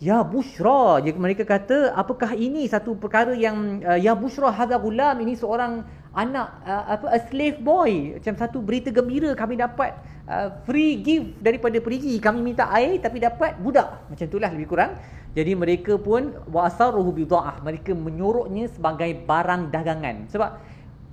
Ya 0.01 0.25
Bushra, 0.25 0.97
mereka 1.21 1.45
kata 1.45 1.93
apakah 1.93 2.33
ini 2.33 2.65
satu 2.65 2.97
perkara 2.97 3.37
yang 3.37 3.85
uh, 3.85 4.01
ya 4.01 4.17
Bushra 4.17 4.49
hadza 4.49 4.81
gulam 4.81 5.21
ini 5.21 5.37
seorang 5.37 5.85
anak 6.15 6.49
uh, 6.67 6.85
apa 6.99 7.07
a 7.15 7.21
slave 7.31 7.63
boy. 7.63 8.19
Macam 8.19 8.35
satu 8.35 8.59
berita 8.59 8.91
gembira 8.91 9.31
kami 9.39 9.55
dapat 9.59 9.95
uh, 10.27 10.51
free 10.67 10.99
gift 10.99 11.39
daripada 11.39 11.79
perigi. 11.79 12.19
Kami 12.19 12.43
minta 12.43 12.67
air 12.75 12.99
tapi 12.99 13.23
dapat 13.23 13.59
budak. 13.63 14.11
Macam 14.11 14.27
itulah 14.27 14.51
lebih 14.51 14.69
kurang. 14.71 14.99
Jadi 15.31 15.55
mereka 15.55 15.95
pun 15.95 16.35
wasaruhu 16.51 17.15
bidaah. 17.15 17.63
Mereka 17.63 17.95
menyoroknya 17.95 18.67
sebagai 18.75 19.15
barang 19.23 19.71
dagangan. 19.71 20.27
Sebab 20.27 20.51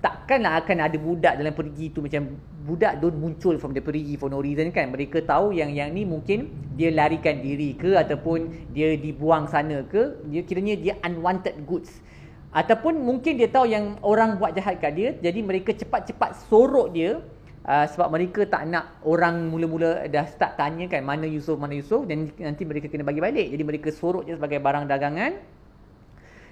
takkanlah 0.01 0.61
akan 0.61 0.77
ada 0.81 0.97
budak 0.97 1.33
dalam 1.41 1.53
perigi 1.53 1.89
tu 1.89 2.05
macam 2.05 2.37
budak 2.69 3.01
don't 3.01 3.17
muncul 3.17 3.57
from 3.57 3.73
the 3.73 3.81
perigi 3.81 4.17
for 4.17 4.33
no 4.33 4.41
reason 4.41 4.73
kan. 4.73 4.89
Mereka 4.89 5.29
tahu 5.29 5.53
yang 5.53 5.69
yang 5.69 5.93
ni 5.93 6.09
mungkin 6.09 6.49
dia 6.73 6.89
larikan 6.89 7.37
diri 7.41 7.77
ke 7.77 7.93
ataupun 7.93 8.73
dia 8.73 8.97
dibuang 8.97 9.45
sana 9.45 9.85
ke. 9.85 10.25
Dia 10.33 10.41
kiranya 10.41 10.73
dia 10.73 10.93
unwanted 11.05 11.61
goods 11.69 12.01
Ataupun 12.47 12.95
mungkin 13.03 13.35
dia 13.35 13.51
tahu 13.51 13.67
yang 13.67 13.99
orang 13.99 14.39
buat 14.39 14.55
jahat 14.55 14.79
kat 14.79 14.95
dia 14.95 15.09
Jadi 15.19 15.43
mereka 15.43 15.75
cepat-cepat 15.75 16.47
sorok 16.47 16.95
dia. 16.95 17.19
Uh, 17.67 17.85
Sebab 17.91 18.07
mereka 18.07 18.47
tak 18.47 18.63
nak 18.71 19.03
orang 19.03 19.51
mula-mula 19.51 20.07
dah 20.07 20.23
start 20.23 20.55
tanya 20.55 20.87
kan 20.87 21.03
Mana 21.03 21.27
Yusuf, 21.27 21.59
mana 21.59 21.75
Yusuf 21.75 22.07
Dan 22.07 22.31
nanti 22.39 22.63
mereka 22.63 22.87
kena 22.87 23.03
bagi 23.03 23.19
balik. 23.19 23.47
Jadi 23.51 23.63
mereka 23.67 23.89
sorok 23.91 24.23
dia 24.23 24.39
sebagai 24.39 24.63
barang 24.63 24.87
dagangan. 24.87 25.31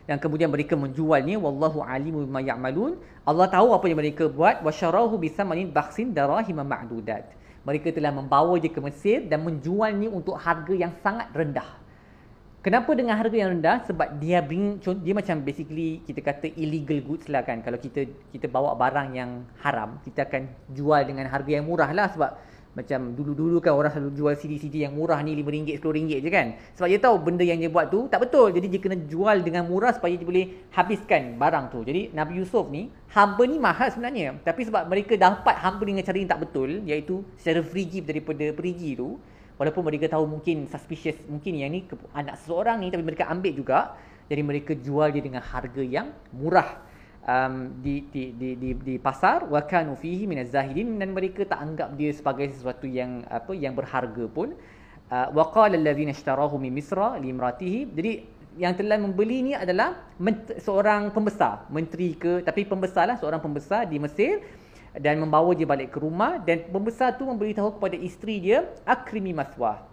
Dan 0.05 0.21
kemudian 0.21 0.53
mereka 0.53 0.77
menjualnya 0.77 1.41
wallahu 1.41 1.81
alimu 1.81 2.29
bima 2.29 2.37
ya'malun. 2.37 3.01
Allah 3.25 3.49
tahu 3.49 3.73
apa 3.73 3.89
yang 3.89 3.97
mereka 3.97 4.29
buat. 4.29 4.61
Wasyarahu 4.61 5.17
bisamanin 5.17 5.73
baksin 5.73 6.13
darahim 6.13 6.61
ma'dudat. 6.61 7.25
Mereka 7.65 7.89
telah 7.89 8.13
membawa 8.13 8.53
dia 8.61 8.69
ke 8.69 8.77
Mesir 8.77 9.25
dan 9.25 9.41
menjualnya 9.41 10.13
untuk 10.13 10.37
harga 10.37 10.69
yang 10.77 10.93
sangat 11.01 11.33
rendah 11.33 11.84
Kenapa 12.65 12.97
dengan 12.97 13.13
harga 13.13 13.37
yang 13.37 13.61
rendah? 13.61 13.85
Sebab 13.85 14.17
dia 14.17 14.41
bring 14.41 14.81
dia 14.81 15.13
macam 15.13 15.37
basically 15.45 16.01
kita 16.01 16.17
kata 16.17 16.49
illegal 16.57 16.97
goods 17.05 17.29
lah 17.29 17.45
kan. 17.45 17.61
Kalau 17.61 17.77
kita 17.77 18.09
kita 18.33 18.49
bawa 18.49 18.73
barang 18.73 19.13
yang 19.13 19.45
haram, 19.61 20.01
kita 20.01 20.25
akan 20.25 20.49
jual 20.73 21.05
dengan 21.05 21.29
harga 21.29 21.61
yang 21.61 21.69
murah 21.69 21.93
lah 21.93 22.09
sebab 22.09 22.33
macam 22.73 23.13
dulu-dulu 23.13 23.61
kan 23.61 23.77
orang 23.77 23.93
selalu 23.93 24.17
jual 24.17 24.33
CD-CD 24.33 24.81
yang 24.81 24.97
murah 24.97 25.21
ni 25.21 25.37
RM5, 25.37 25.77
RM10 25.77 26.17
je 26.25 26.29
kan. 26.33 26.47
Sebab 26.73 26.87
dia 26.89 26.97
tahu 27.05 27.15
benda 27.21 27.45
yang 27.45 27.61
dia 27.61 27.69
buat 27.69 27.93
tu 27.93 28.09
tak 28.09 28.25
betul. 28.25 28.49
Jadi 28.49 28.65
dia 28.65 28.81
kena 28.81 28.97
jual 28.97 29.45
dengan 29.45 29.69
murah 29.69 29.93
supaya 29.93 30.17
dia 30.17 30.25
boleh 30.25 30.65
habiskan 30.73 31.37
barang 31.37 31.69
tu. 31.69 31.85
Jadi 31.85 32.17
Nabi 32.17 32.41
Yusuf 32.41 32.65
ni, 32.73 32.89
hamba 33.13 33.45
ni 33.45 33.61
mahal 33.61 33.93
sebenarnya. 33.93 34.41
Tapi 34.41 34.65
sebab 34.65 34.89
mereka 34.89 35.13
dapat 35.13 35.53
hamba 35.61 35.85
dengan 35.85 36.01
cara 36.01 36.17
yang 36.17 36.33
tak 36.33 36.41
betul, 36.41 36.81
iaitu 36.81 37.21
secara 37.37 37.61
free 37.61 37.85
gift 37.85 38.09
daripada 38.09 38.49
perigi 38.57 38.97
tu, 38.97 39.21
Walaupun 39.55 39.87
mereka 39.87 40.11
tahu 40.11 40.27
mungkin 40.27 40.67
suspicious 40.67 41.15
mungkin 41.31 41.55
yang 41.55 41.71
ni 41.71 41.87
anak 42.11 42.35
seseorang 42.43 42.83
ni 42.83 42.91
tapi 42.91 43.03
mereka 43.07 43.31
ambil 43.31 43.55
juga. 43.55 43.79
Jadi 44.25 44.41
mereka 44.41 44.71
jual 44.73 45.13
dia 45.13 45.21
dengan 45.21 45.43
harga 45.45 45.83
yang 45.85 46.11
murah. 46.33 46.81
Um, 47.25 47.81
di, 47.81 48.05
di 48.13 48.37
di 48.37 48.53
di 48.53 48.69
di 48.77 48.95
pasar 49.01 49.49
wa 49.49 49.57
kanu 49.65 49.97
fihi 49.97 50.29
minaz 50.29 50.53
zahidin 50.53 51.01
dan 51.01 51.09
mereka 51.09 51.41
tak 51.41 51.57
anggap 51.57 51.97
dia 51.97 52.13
sebagai 52.13 52.53
sesuatu 52.53 52.85
yang 52.85 53.25
apa 53.25 53.49
yang 53.57 53.73
berharga 53.73 54.29
pun. 54.29 54.53
Uh, 55.09 55.27
wa 55.33 55.49
qala 55.49 55.73
alladhina 55.73 56.13
ishtarahu 56.13 56.61
min 56.61 56.75
misra 56.75 57.17
li 57.17 57.33
imratihi. 57.33 57.79
Jadi 57.97 58.11
yang 58.61 58.77
telah 58.77 59.01
membeli 59.01 59.51
ni 59.51 59.53
adalah 59.55 60.05
seorang 60.61 61.11
pembesar. 61.11 61.65
Menteri 61.71 62.13
ke 62.13 62.43
tapi 62.45 62.63
pembesarlah 62.63 63.17
seorang 63.17 63.41
pembesar 63.41 63.89
di 63.89 63.97
Mesir 63.97 64.39
dan 64.99 65.19
membawa 65.19 65.51
dia 65.51 65.67
balik 65.67 65.95
ke 65.95 65.99
rumah 65.99 66.39
dan 66.39 66.65
pembesar 66.71 67.15
tu 67.19 67.27
memberitahu 67.27 67.79
kepada 67.79 67.97
isteri 67.99 68.39
dia 68.39 68.67
akrimi 68.87 69.35
maswah. 69.35 69.83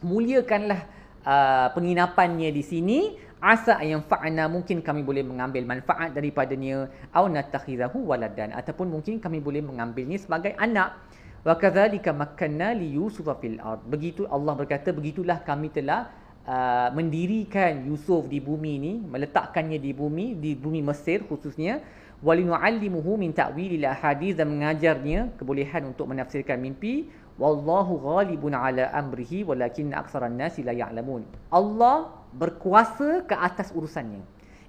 Muliakanlah 0.00 0.80
uh, 1.24 1.68
penginapannya 1.76 2.48
di 2.52 2.64
sini. 2.64 3.00
Asa 3.40 3.80
yang 3.80 4.04
fa'na 4.04 4.52
mungkin 4.52 4.84
kami 4.84 5.00
boleh 5.00 5.24
mengambil 5.24 5.64
manfaat 5.64 6.12
daripadanya. 6.12 6.92
Au 7.16 7.24
natakhizahu 7.24 8.12
waladan 8.12 8.52
ataupun 8.52 8.92
mungkin 8.92 9.16
kami 9.16 9.40
boleh 9.40 9.64
mengambilnya 9.64 10.20
sebagai 10.20 10.52
anak. 10.60 10.92
Wa 11.40 11.56
kadzalika 11.56 12.12
makkanna 12.12 12.76
li 12.76 13.00
yusuf 13.00 13.24
fil 13.40 13.56
ard. 13.64 13.80
Begitu 13.88 14.28
Allah 14.28 14.52
berkata 14.52 14.92
begitulah 14.92 15.40
kami 15.40 15.72
telah 15.72 16.12
uh, 16.46 16.88
mendirikan 16.94 17.84
Yusuf 17.88 18.28
di 18.30 18.38
bumi 18.40 18.72
ini 18.80 18.92
meletakkannya 19.02 19.78
di 19.80 19.90
bumi 19.92 20.38
di 20.38 20.52
bumi 20.56 20.80
Mesir 20.80 21.26
khususnya 21.26 21.82
walinu'allimuhu 22.20 23.16
min 23.16 23.32
ta'wilil 23.32 23.84
ahadith 23.88 24.36
dan 24.36 24.52
mengajarnya 24.52 25.34
kebolehan 25.40 25.88
untuk 25.88 26.08
menafsirkan 26.08 26.60
mimpi. 26.60 27.08
Wallahu 27.40 28.04
ghalibun 28.04 28.52
ala 28.52 28.92
amrihi 28.92 29.48
walakin 29.48 29.96
aktsaran 29.96 30.36
nasi 30.36 30.60
la 30.60 30.76
ya'lamun. 30.76 31.24
Allah 31.48 32.12
berkuasa 32.36 33.24
ke 33.24 33.32
atas 33.32 33.72
urusannya. 33.72 34.20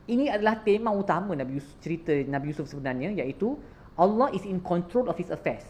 Ini 0.08 0.32
adalah 0.32 0.64
tema 0.64 0.96
utama 0.96 1.36
Nabi 1.36 1.60
Yusuf, 1.60 1.76
cerita 1.84 2.16
Nabi 2.26 2.56
Yusuf 2.56 2.72
sebenarnya 2.72 3.12
iaitu 3.12 3.60
Allah 4.00 4.32
is 4.32 4.48
in 4.48 4.64
control 4.64 5.12
of 5.12 5.20
his 5.20 5.28
affairs. 5.28 5.68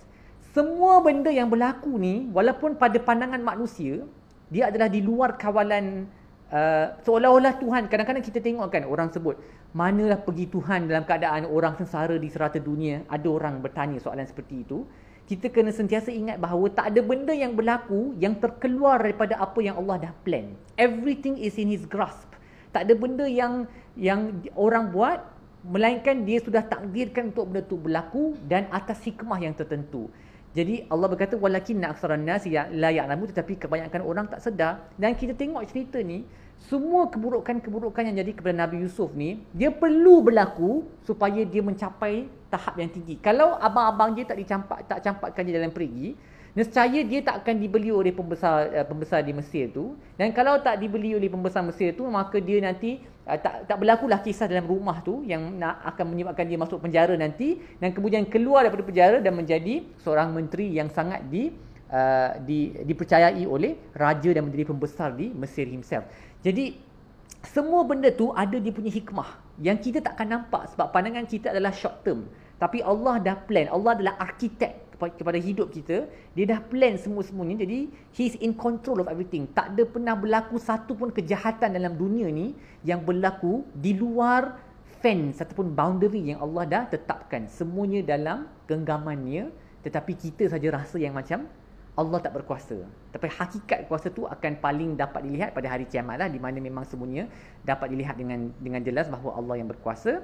Semua 0.53 1.01
benda 1.01 1.33
yang 1.33 1.49
berlaku 1.49 1.97
ni 1.97 2.29
walaupun 2.29 2.77
pada 2.77 3.01
pandangan 3.01 3.41
manusia 3.41 4.05
dia 4.51 4.69
adalah 4.69 4.91
di 4.91 5.01
luar 5.01 5.39
kawalan 5.39 6.05
uh, 6.51 6.99
seolah-olah 7.07 7.57
Tuhan 7.57 7.87
kadang-kadang 7.87 8.23
kita 8.23 8.39
tengok 8.43 8.67
kan 8.69 8.83
orang 8.85 9.09
sebut 9.09 9.39
manalah 9.71 10.19
pergi 10.19 10.51
Tuhan 10.51 10.91
dalam 10.91 11.07
keadaan 11.07 11.47
orang 11.47 11.79
sengsara 11.79 12.19
di 12.19 12.27
serata 12.27 12.59
dunia 12.59 13.07
ada 13.07 13.27
orang 13.31 13.63
bertanya 13.63 13.97
soalan 13.97 14.27
seperti 14.27 14.67
itu 14.67 14.83
kita 15.31 15.47
kena 15.47 15.71
sentiasa 15.71 16.11
ingat 16.11 16.43
bahawa 16.43 16.67
tak 16.75 16.91
ada 16.91 16.99
benda 16.99 17.31
yang 17.31 17.55
berlaku 17.55 18.11
yang 18.19 18.35
terkeluar 18.35 18.99
daripada 18.99 19.39
apa 19.39 19.63
yang 19.63 19.79
Allah 19.79 20.11
dah 20.11 20.13
plan. 20.27 20.51
Everything 20.75 21.39
is 21.39 21.55
in 21.55 21.71
his 21.71 21.87
grasp. 21.87 22.27
Tak 22.75 22.83
ada 22.83 22.99
benda 22.99 23.23
yang 23.23 23.63
yang 23.95 24.43
orang 24.59 24.91
buat 24.91 25.23
melainkan 25.63 26.27
dia 26.27 26.43
sudah 26.43 26.67
takdirkan 26.67 27.31
untuk 27.31 27.47
benda 27.47 27.63
itu 27.63 27.79
berlaku 27.79 28.35
dan 28.43 28.67
atas 28.75 28.99
hikmah 29.07 29.39
yang 29.39 29.55
tertentu. 29.55 30.11
Jadi 30.51 30.83
Allah 30.91 31.07
berkata 31.07 31.39
walakin 31.39 31.79
aktsaran 31.87 32.27
nas 32.27 32.43
ya 32.43 32.67
la 32.67 32.91
ya'lamu 32.91 33.31
tetapi 33.31 33.55
kebanyakan 33.55 34.03
orang 34.03 34.27
tak 34.27 34.43
sedar 34.43 34.83
dan 34.99 35.15
kita 35.15 35.31
tengok 35.31 35.63
cerita 35.71 36.03
ni 36.03 36.27
semua 36.69 37.09
keburukan-keburukan 37.09 38.05
yang 38.11 38.21
jadi 38.21 38.31
kepada 38.37 38.53
Nabi 38.53 38.85
Yusuf 38.85 39.11
ni 39.17 39.41
dia 39.55 39.73
perlu 39.73 40.21
berlaku 40.21 40.85
supaya 41.01 41.41
dia 41.41 41.65
mencapai 41.65 42.29
tahap 42.51 42.77
yang 42.77 42.91
tinggi. 42.91 43.17
Kalau 43.17 43.57
abang-abang 43.57 44.13
dia 44.13 44.27
tak 44.27 44.37
dicampak 44.37 44.85
tak 44.85 44.99
campakkan 45.01 45.41
dia 45.47 45.57
dalam 45.57 45.73
perigi, 45.73 46.13
nescaya 46.51 46.99
dia 47.07 47.23
tak 47.23 47.43
akan 47.43 47.55
dibeli 47.63 47.89
oleh 47.89 48.11
pembesar 48.11 48.67
uh, 48.75 48.85
pembesar 48.85 49.23
di 49.23 49.31
Mesir 49.31 49.71
tu 49.71 49.95
dan 50.19 50.35
kalau 50.35 50.59
tak 50.59 50.83
dibeli 50.83 51.15
oleh 51.15 51.31
pembesar 51.31 51.63
Mesir 51.63 51.95
tu 51.95 52.03
maka 52.11 52.43
dia 52.43 52.59
nanti 52.59 52.99
uh, 53.23 53.39
tak 53.39 53.71
tak 53.71 53.77
berlakulah 53.79 54.19
kisah 54.19 54.51
dalam 54.51 54.67
rumah 54.67 54.99
tu 54.99 55.23
yang 55.23 55.55
nak 55.55 55.79
akan 55.95 56.11
menyebabkan 56.11 56.43
dia 56.43 56.59
masuk 56.59 56.83
penjara 56.83 57.15
nanti 57.15 57.55
dan 57.79 57.95
kemudian 57.95 58.27
keluar 58.27 58.67
daripada 58.67 58.83
penjara 58.83 59.17
dan 59.23 59.31
menjadi 59.31 59.87
seorang 60.03 60.35
menteri 60.35 60.75
yang 60.75 60.91
sangat 60.91 61.23
di 61.31 61.55
uh, 61.91 62.39
di 62.41 62.73
dipercayai 62.87 63.43
oleh 63.45 63.93
raja 63.93 64.31
dan 64.31 64.47
menjadi 64.47 64.71
pembesar 64.71 65.13
di 65.13 65.29
Mesir 65.35 65.67
himself. 65.67 66.07
Jadi 66.41 66.79
semua 67.45 67.85
benda 67.85 68.09
tu 68.09 68.31
ada 68.33 68.57
dia 68.57 68.73
punya 68.73 68.89
hikmah 68.89 69.37
yang 69.61 69.77
kita 69.77 70.01
tak 70.01 70.17
akan 70.17 70.41
nampak 70.41 70.71
sebab 70.73 70.89
pandangan 70.89 71.27
kita 71.27 71.53
adalah 71.53 71.73
short 71.75 72.01
term. 72.01 72.25
Tapi 72.61 72.85
Allah 72.85 73.17
dah 73.17 73.37
plan, 73.41 73.65
Allah 73.73 73.97
adalah 73.97 74.13
arkitek 74.21 74.93
kepada 75.01 75.41
hidup 75.41 75.73
kita. 75.73 76.05
Dia 76.37 76.45
dah 76.45 76.61
plan 76.61 76.93
semua-semuanya. 76.93 77.65
Jadi 77.65 77.89
he 78.13 78.29
is 78.29 78.37
in 78.37 78.53
control 78.53 79.01
of 79.01 79.09
everything. 79.09 79.49
Tak 79.49 79.73
ada 79.73 79.83
pernah 79.89 80.13
berlaku 80.13 80.61
satu 80.61 80.93
pun 80.93 81.09
kejahatan 81.09 81.73
dalam 81.73 81.97
dunia 81.97 82.29
ni 82.29 82.53
yang 82.85 83.01
berlaku 83.01 83.65
di 83.73 83.97
luar 83.97 84.61
fence 85.01 85.41
ataupun 85.41 85.73
boundary 85.73 86.29
yang 86.29 86.37
Allah 86.45 86.69
dah 86.69 86.83
tetapkan. 86.93 87.49
Semuanya 87.49 88.05
dalam 88.05 88.45
genggamannya 88.69 89.49
tetapi 89.81 90.13
kita 90.13 90.45
saja 90.45 90.69
rasa 90.69 91.01
yang 91.01 91.17
macam 91.17 91.49
Allah 91.99 92.23
tak 92.23 92.39
berkuasa. 92.39 92.87
Tapi 93.11 93.27
hakikat 93.27 93.91
kuasa 93.91 94.07
tu 94.07 94.23
akan 94.23 94.63
paling 94.63 94.95
dapat 94.95 95.27
dilihat 95.27 95.51
pada 95.51 95.67
hari 95.67 95.83
kiamat 95.83 96.23
lah 96.23 96.29
di 96.31 96.39
mana 96.39 96.63
memang 96.63 96.87
semuanya 96.87 97.27
dapat 97.67 97.91
dilihat 97.91 98.15
dengan 98.15 98.47
dengan 98.63 98.79
jelas 98.79 99.11
bahawa 99.11 99.35
Allah 99.35 99.55
yang 99.59 99.67
berkuasa. 99.67 100.23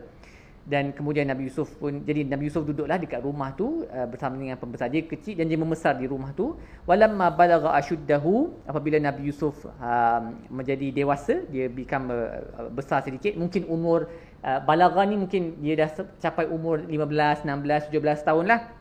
Dan 0.68 0.92
kemudian 0.92 1.24
Nabi 1.32 1.48
Yusuf 1.48 1.80
pun 1.80 2.04
jadi 2.04 2.28
Nabi 2.28 2.52
Yusuf 2.52 2.68
duduklah 2.68 3.00
dekat 3.00 3.24
rumah 3.24 3.56
tu 3.56 3.88
uh, 3.88 4.04
bersama 4.04 4.36
dengan 4.36 4.60
pembesar 4.60 4.92
dia 4.92 5.00
kecil 5.00 5.40
dan 5.40 5.48
dia 5.48 5.56
membesar 5.56 5.96
di 5.96 6.04
rumah 6.12 6.36
tu. 6.36 6.60
Walamma 6.84 7.32
balagha 7.32 7.72
ashuddahu 7.72 8.52
apabila 8.68 9.00
Nabi 9.00 9.32
Yusuf 9.32 9.64
uh, 9.64 10.22
menjadi 10.52 10.92
dewasa, 10.92 11.48
dia 11.48 11.72
become 11.72 12.12
uh, 12.12 12.68
besar 12.68 13.00
sedikit, 13.00 13.40
mungkin 13.40 13.64
umur 13.72 14.12
uh, 14.44 14.60
balagha 14.60 15.08
ni 15.08 15.16
mungkin 15.16 15.56
dia 15.64 15.88
dah 15.88 16.04
capai 16.20 16.52
umur 16.52 16.84
15, 16.84 17.48
16, 17.48 17.88
17 17.88 18.28
tahun 18.28 18.46
lah 18.52 18.77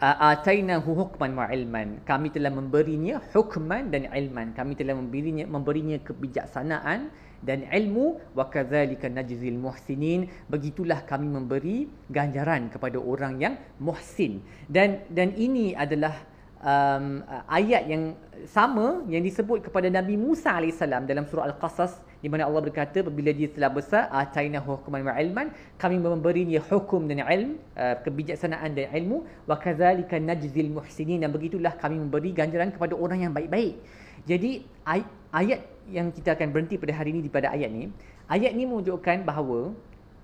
atainahu 0.00 0.92
hukman 0.92 1.32
wa 1.32 1.48
ilman. 1.48 2.04
Kami 2.04 2.28
telah 2.28 2.52
memberinya 2.52 3.20
hukman 3.32 3.88
dan 3.88 4.08
ilman. 4.12 4.52
Kami 4.52 4.76
telah 4.76 4.92
memberinya 4.92 5.48
memberinya 5.48 5.96
kebijaksanaan 6.04 7.08
dan 7.40 7.64
ilmu. 7.72 8.20
Wa 8.36 8.52
kadzalika 8.52 9.08
najzil 9.08 9.56
muhsinin. 9.56 10.28
Begitulah 10.52 11.04
kami 11.08 11.32
memberi 11.32 11.88
ganjaran 12.12 12.68
kepada 12.68 13.00
orang 13.00 13.40
yang 13.40 13.54
muhsin. 13.80 14.44
Dan 14.68 15.04
dan 15.08 15.32
ini 15.32 15.72
adalah 15.72 16.12
um, 16.60 17.24
ayat 17.48 17.88
yang 17.88 18.12
sama 18.44 19.00
yang 19.08 19.24
disebut 19.24 19.64
kepada 19.64 19.88
Nabi 19.88 20.20
Musa 20.20 20.60
AS 20.60 20.80
dalam 20.84 21.24
surah 21.24 21.48
Al-Qasas 21.48 22.04
di 22.22 22.28
mana 22.32 22.48
Allah 22.48 22.62
berkata 22.64 23.04
apabila 23.04 23.30
dia 23.30 23.48
telah 23.52 23.70
besar 23.70 24.08
ataina 24.08 24.58
hukman 24.62 25.04
wa 25.04 25.14
ilman. 25.16 25.52
Kami 25.76 25.96
memberinya 26.00 26.60
hukum 26.64 27.04
dan 27.10 27.24
ilm 27.24 27.60
uh, 27.76 27.96
kebijaksanaan 28.00 28.72
dan 28.76 28.88
ilmu. 28.92 29.24
Wa 29.44 29.56
kadzalika 29.60 30.16
najzil 30.16 30.72
muhsinin. 30.72 31.22
Dan 31.24 31.30
begitulah 31.32 31.76
kami 31.76 32.00
memberi 32.00 32.32
ganjaran 32.32 32.72
kepada 32.72 32.96
orang 32.96 33.28
yang 33.28 33.32
baik-baik. 33.36 33.76
Jadi 34.24 34.64
ay- 34.88 35.06
ayat 35.30 35.60
yang 35.92 36.10
kita 36.10 36.34
akan 36.34 36.50
berhenti 36.50 36.74
pada 36.80 36.92
hari 36.98 37.14
ini 37.14 37.30
pada 37.30 37.54
ayat 37.54 37.70
ni 37.70 37.86
ayat 38.26 38.52
ni 38.58 38.66
menunjukkan 38.66 39.22
bahawa 39.22 39.70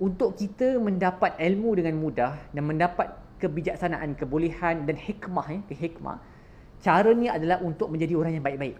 untuk 0.02 0.34
kita 0.34 0.74
mendapat 0.82 1.38
ilmu 1.38 1.78
dengan 1.78 1.94
mudah 2.02 2.34
dan 2.50 2.66
mendapat 2.66 3.14
kebijaksanaan 3.38 4.18
kebolehan 4.18 4.82
dan 4.82 4.98
hikmah 4.98 5.46
ya 5.46 5.60
ke 5.70 5.74
hikmah 5.78 6.18
caranya 6.82 7.38
adalah 7.38 7.62
untuk 7.62 7.88
menjadi 7.94 8.18
orang 8.18 8.32
yang 8.36 8.44
baik-baik. 8.44 8.76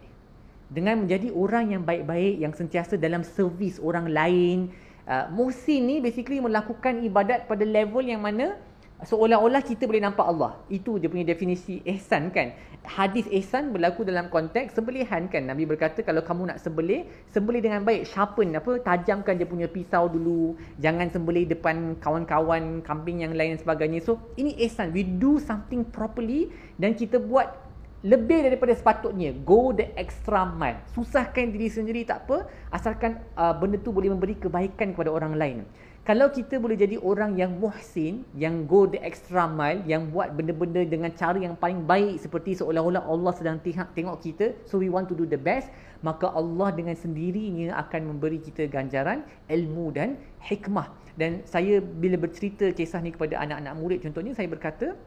Dengan 0.72 1.04
menjadi 1.04 1.28
orang 1.36 1.76
yang 1.76 1.82
baik-baik 1.84 2.40
yang 2.40 2.56
sentiasa 2.56 2.96
dalam 2.96 3.20
servis 3.20 3.76
orang 3.76 4.08
lain. 4.08 4.72
Uh, 5.04 5.28
Muhsin 5.28 5.84
ni 5.84 6.00
basically 6.00 6.40
melakukan 6.40 7.04
ibadat 7.04 7.44
pada 7.44 7.66
level 7.66 8.00
yang 8.00 8.24
mana 8.24 8.56
seolah-olah 9.02 9.62
kita 9.66 9.84
boleh 9.84 10.02
nampak 10.02 10.26
Allah. 10.26 10.56
Itu 10.70 10.96
dia 10.96 11.10
punya 11.10 11.26
definisi 11.26 11.82
ihsan 11.84 12.30
kan. 12.30 12.54
Hadis 12.82 13.26
ihsan 13.30 13.70
berlaku 13.70 14.02
dalam 14.02 14.26
konteks 14.30 14.74
sembelihan 14.74 15.30
kan. 15.30 15.46
Nabi 15.46 15.66
berkata 15.66 16.02
kalau 16.02 16.22
kamu 16.22 16.54
nak 16.54 16.58
sembelih, 16.62 17.06
sembelih 17.30 17.62
dengan 17.62 17.82
baik. 17.86 18.10
Sharpen 18.10 18.54
apa, 18.58 18.78
tajamkan 18.82 19.38
dia 19.38 19.46
punya 19.46 19.70
pisau 19.70 20.10
dulu. 20.10 20.58
Jangan 20.82 21.10
sembelih 21.10 21.46
depan 21.50 21.98
kawan-kawan 21.98 22.82
kambing 22.82 23.22
yang 23.22 23.34
lain 23.34 23.54
dan 23.54 23.60
sebagainya. 23.62 24.02
So, 24.02 24.18
ini 24.38 24.54
ihsan. 24.66 24.90
We 24.90 25.06
do 25.06 25.38
something 25.38 25.86
properly 25.86 26.50
dan 26.78 26.98
kita 26.98 27.22
buat 27.22 27.71
lebih 28.02 28.50
daripada 28.50 28.74
sepatutnya 28.74 29.30
go 29.46 29.70
the 29.70 29.94
extra 29.94 30.42
mile. 30.42 30.82
Susahkan 30.90 31.54
diri 31.54 31.70
sendiri 31.70 32.02
tak 32.02 32.26
apa 32.26 32.50
asalkan 32.74 33.22
uh, 33.38 33.54
benda 33.54 33.78
tu 33.78 33.94
boleh 33.94 34.10
memberi 34.10 34.34
kebaikan 34.34 34.90
kepada 34.90 35.10
orang 35.14 35.38
lain. 35.38 35.58
Kalau 36.02 36.34
kita 36.34 36.58
boleh 36.58 36.74
jadi 36.74 36.98
orang 36.98 37.38
yang 37.38 37.62
muhsin 37.62 38.26
yang 38.34 38.66
go 38.66 38.90
the 38.90 38.98
extra 39.06 39.46
mile 39.46 39.86
yang 39.86 40.10
buat 40.10 40.34
benda-benda 40.34 40.82
dengan 40.82 41.14
cara 41.14 41.38
yang 41.38 41.54
paling 41.54 41.86
baik 41.86 42.18
seperti 42.18 42.58
seolah-olah 42.58 43.06
Allah 43.06 43.30
sedang 43.38 43.62
tengok 43.62 43.94
tengok 43.94 44.18
kita 44.18 44.50
so 44.66 44.82
we 44.82 44.90
want 44.90 45.06
to 45.06 45.14
do 45.14 45.22
the 45.22 45.38
best 45.38 45.70
maka 46.02 46.26
Allah 46.34 46.74
dengan 46.74 46.98
sendirinya 46.98 47.78
akan 47.86 48.18
memberi 48.18 48.42
kita 48.42 48.66
ganjaran 48.66 49.22
ilmu 49.46 49.94
dan 49.94 50.18
hikmah. 50.42 50.90
Dan 51.14 51.46
saya 51.46 51.78
bila 51.78 52.18
bercerita 52.18 52.74
kisah 52.74 52.98
ni 52.98 53.14
kepada 53.14 53.38
anak-anak 53.38 53.74
murid 53.78 53.98
contohnya 54.02 54.34
saya 54.34 54.50
berkata 54.50 54.98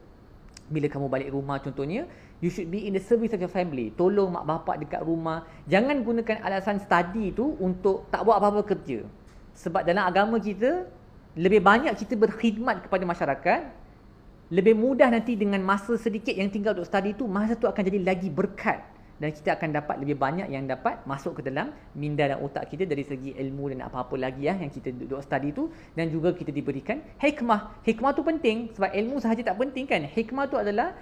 bila 0.66 0.90
kamu 0.90 1.06
balik 1.06 1.28
rumah 1.30 1.62
contohnya 1.62 2.10
you 2.42 2.50
should 2.50 2.68
be 2.68 2.84
in 2.84 2.92
the 2.92 3.02
service 3.02 3.32
of 3.32 3.40
your 3.40 3.52
family. 3.52 3.94
Tolong 3.94 4.34
mak 4.34 4.44
bapak 4.44 4.76
dekat 4.82 5.00
rumah. 5.06 5.46
Jangan 5.70 6.04
gunakan 6.04 6.36
alasan 6.44 6.82
study 6.82 7.32
tu 7.32 7.56
untuk 7.62 8.10
tak 8.12 8.26
buat 8.26 8.36
apa-apa 8.42 8.66
kerja. 8.76 9.06
Sebab 9.56 9.86
dalam 9.88 10.04
agama 10.04 10.36
kita 10.36 10.84
lebih 11.36 11.60
banyak 11.64 11.92
kita 11.96 12.16
berkhidmat 12.16 12.84
kepada 12.88 13.04
masyarakat 13.04 13.60
lebih 14.46 14.78
mudah 14.78 15.10
nanti 15.10 15.34
dengan 15.34 15.58
masa 15.58 15.98
sedikit 15.98 16.32
yang 16.32 16.48
tinggal 16.48 16.72
untuk 16.78 16.86
study 16.86 17.12
tu 17.18 17.26
masa 17.26 17.58
tu 17.58 17.66
akan 17.66 17.82
jadi 17.82 17.98
lagi 17.98 18.30
berkat 18.30 18.78
dan 19.16 19.32
kita 19.32 19.56
akan 19.56 19.72
dapat 19.72 19.96
lebih 20.02 20.16
banyak 20.16 20.48
yang 20.52 20.68
dapat 20.68 21.00
masuk 21.08 21.40
ke 21.40 21.48
dalam 21.48 21.72
minda 21.96 22.28
dan 22.28 22.40
otak 22.40 22.68
kita 22.68 22.84
dari 22.84 23.02
segi 23.02 23.32
ilmu 23.36 23.72
dan 23.72 23.88
apa-apa 23.88 24.14
lagi 24.20 24.48
ya 24.48 24.54
yang 24.56 24.68
kita 24.68 24.92
duduk 24.92 25.20
study 25.24 25.52
tu 25.56 25.72
dan 25.96 26.12
juga 26.12 26.36
kita 26.36 26.52
diberikan 26.52 27.00
hikmah. 27.20 27.80
Hikmah 27.84 28.12
tu 28.12 28.22
penting 28.22 28.72
sebab 28.76 28.92
ilmu 28.92 29.16
sahaja 29.20 29.42
tak 29.42 29.56
penting 29.56 29.88
kan. 29.88 30.04
Hikmah 30.04 30.44
tu 30.52 30.56
adalah 30.60 30.92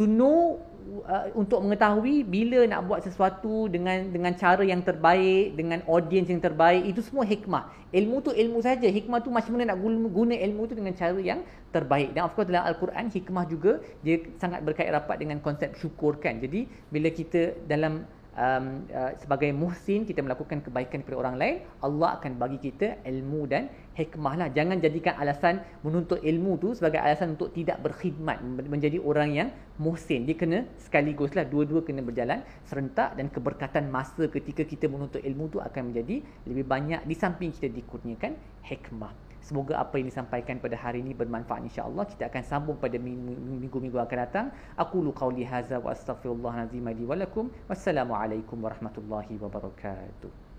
to 0.00 0.08
know 0.08 0.56
uh, 1.04 1.28
untuk 1.36 1.60
mengetahui 1.60 2.24
bila 2.24 2.64
nak 2.64 2.88
buat 2.88 3.04
sesuatu 3.04 3.68
dengan 3.68 4.08
dengan 4.08 4.32
cara 4.32 4.64
yang 4.64 4.80
terbaik 4.80 5.52
dengan 5.60 5.84
audience 5.84 6.32
yang 6.32 6.40
terbaik 6.40 6.88
itu 6.88 7.04
semua 7.04 7.28
hikmah. 7.28 7.68
Ilmu 7.92 8.16
tu 8.24 8.32
ilmu 8.32 8.64
saja. 8.64 8.88
Hikmah 8.88 9.20
tu 9.20 9.28
macam 9.28 9.60
mana 9.60 9.76
nak 9.76 9.78
guna 9.84 10.32
ilmu 10.32 10.64
tu 10.72 10.72
dengan 10.72 10.96
cara 10.96 11.20
yang 11.20 11.44
terbaik. 11.68 12.16
Dan 12.16 12.24
of 12.24 12.32
course 12.32 12.48
dalam 12.48 12.64
al-Quran 12.64 13.12
hikmah 13.12 13.44
juga 13.44 13.84
dia 14.00 14.24
sangat 14.40 14.64
berkait 14.64 14.88
rapat 14.88 15.20
dengan 15.20 15.36
konsep 15.44 15.76
syukur 15.76 16.16
kan. 16.16 16.40
Jadi 16.40 16.64
bila 16.88 17.12
kita 17.12 17.60
dalam 17.68 18.08
um, 18.40 18.66
uh, 18.88 19.12
sebagai 19.20 19.50
muhsin 19.52 20.08
kita 20.08 20.24
melakukan 20.24 20.64
kebaikan 20.64 21.04
kepada 21.04 21.16
orang 21.18 21.36
lain 21.36 21.56
Allah 21.84 22.16
akan 22.16 22.40
bagi 22.40 22.58
kita 22.70 23.02
ilmu 23.04 23.44
dan 23.50 23.68
hikmah 24.00 24.34
lah 24.40 24.48
jangan 24.48 24.80
jadikan 24.80 25.14
alasan 25.20 25.60
menuntut 25.84 26.24
ilmu 26.24 26.56
tu 26.56 26.72
sebagai 26.72 26.98
alasan 27.04 27.36
untuk 27.36 27.52
tidak 27.52 27.84
berkhidmat 27.84 28.40
menjadi 28.64 28.96
orang 29.04 29.30
yang 29.36 29.48
muhsin 29.76 30.24
dia 30.24 30.36
kena 30.40 30.64
sekaligus 30.80 31.36
lah 31.36 31.44
dua-dua 31.44 31.84
kena 31.84 32.00
berjalan 32.00 32.40
serentak 32.64 33.12
dan 33.20 33.28
keberkatan 33.28 33.92
masa 33.92 34.24
ketika 34.32 34.64
kita 34.64 34.88
menuntut 34.88 35.20
ilmu 35.20 35.52
tu 35.52 35.60
akan 35.60 35.92
menjadi 35.92 36.24
lebih 36.48 36.64
banyak 36.64 37.00
di 37.04 37.14
samping 37.14 37.52
kita 37.52 37.68
dikurniakan 37.68 38.32
hikmah 38.64 39.12
Semoga 39.40 39.80
apa 39.80 39.96
yang 39.96 40.12
disampaikan 40.12 40.60
pada 40.60 40.76
hari 40.76 41.00
ini 41.00 41.16
bermanfaat 41.16 41.64
insya-Allah. 41.64 42.04
Kita 42.06 42.28
akan 42.28 42.42
sambung 42.44 42.76
pada 42.76 43.00
minggu-minggu 43.00 43.98
akan 43.98 44.18
datang. 44.28 44.46
Aku 44.76 45.00
lu 45.00 45.16
qauli 45.16 45.48
hadza 45.48 45.80
wa 45.80 45.96
astaghfirullah 45.96 46.68
azim 46.68 46.84
li 46.84 47.04
wa 47.08 47.16
lakum. 47.16 47.48
Wassalamualaikum 47.66 48.60
warahmatullahi 48.60 49.40
wabarakatuh. 49.40 50.49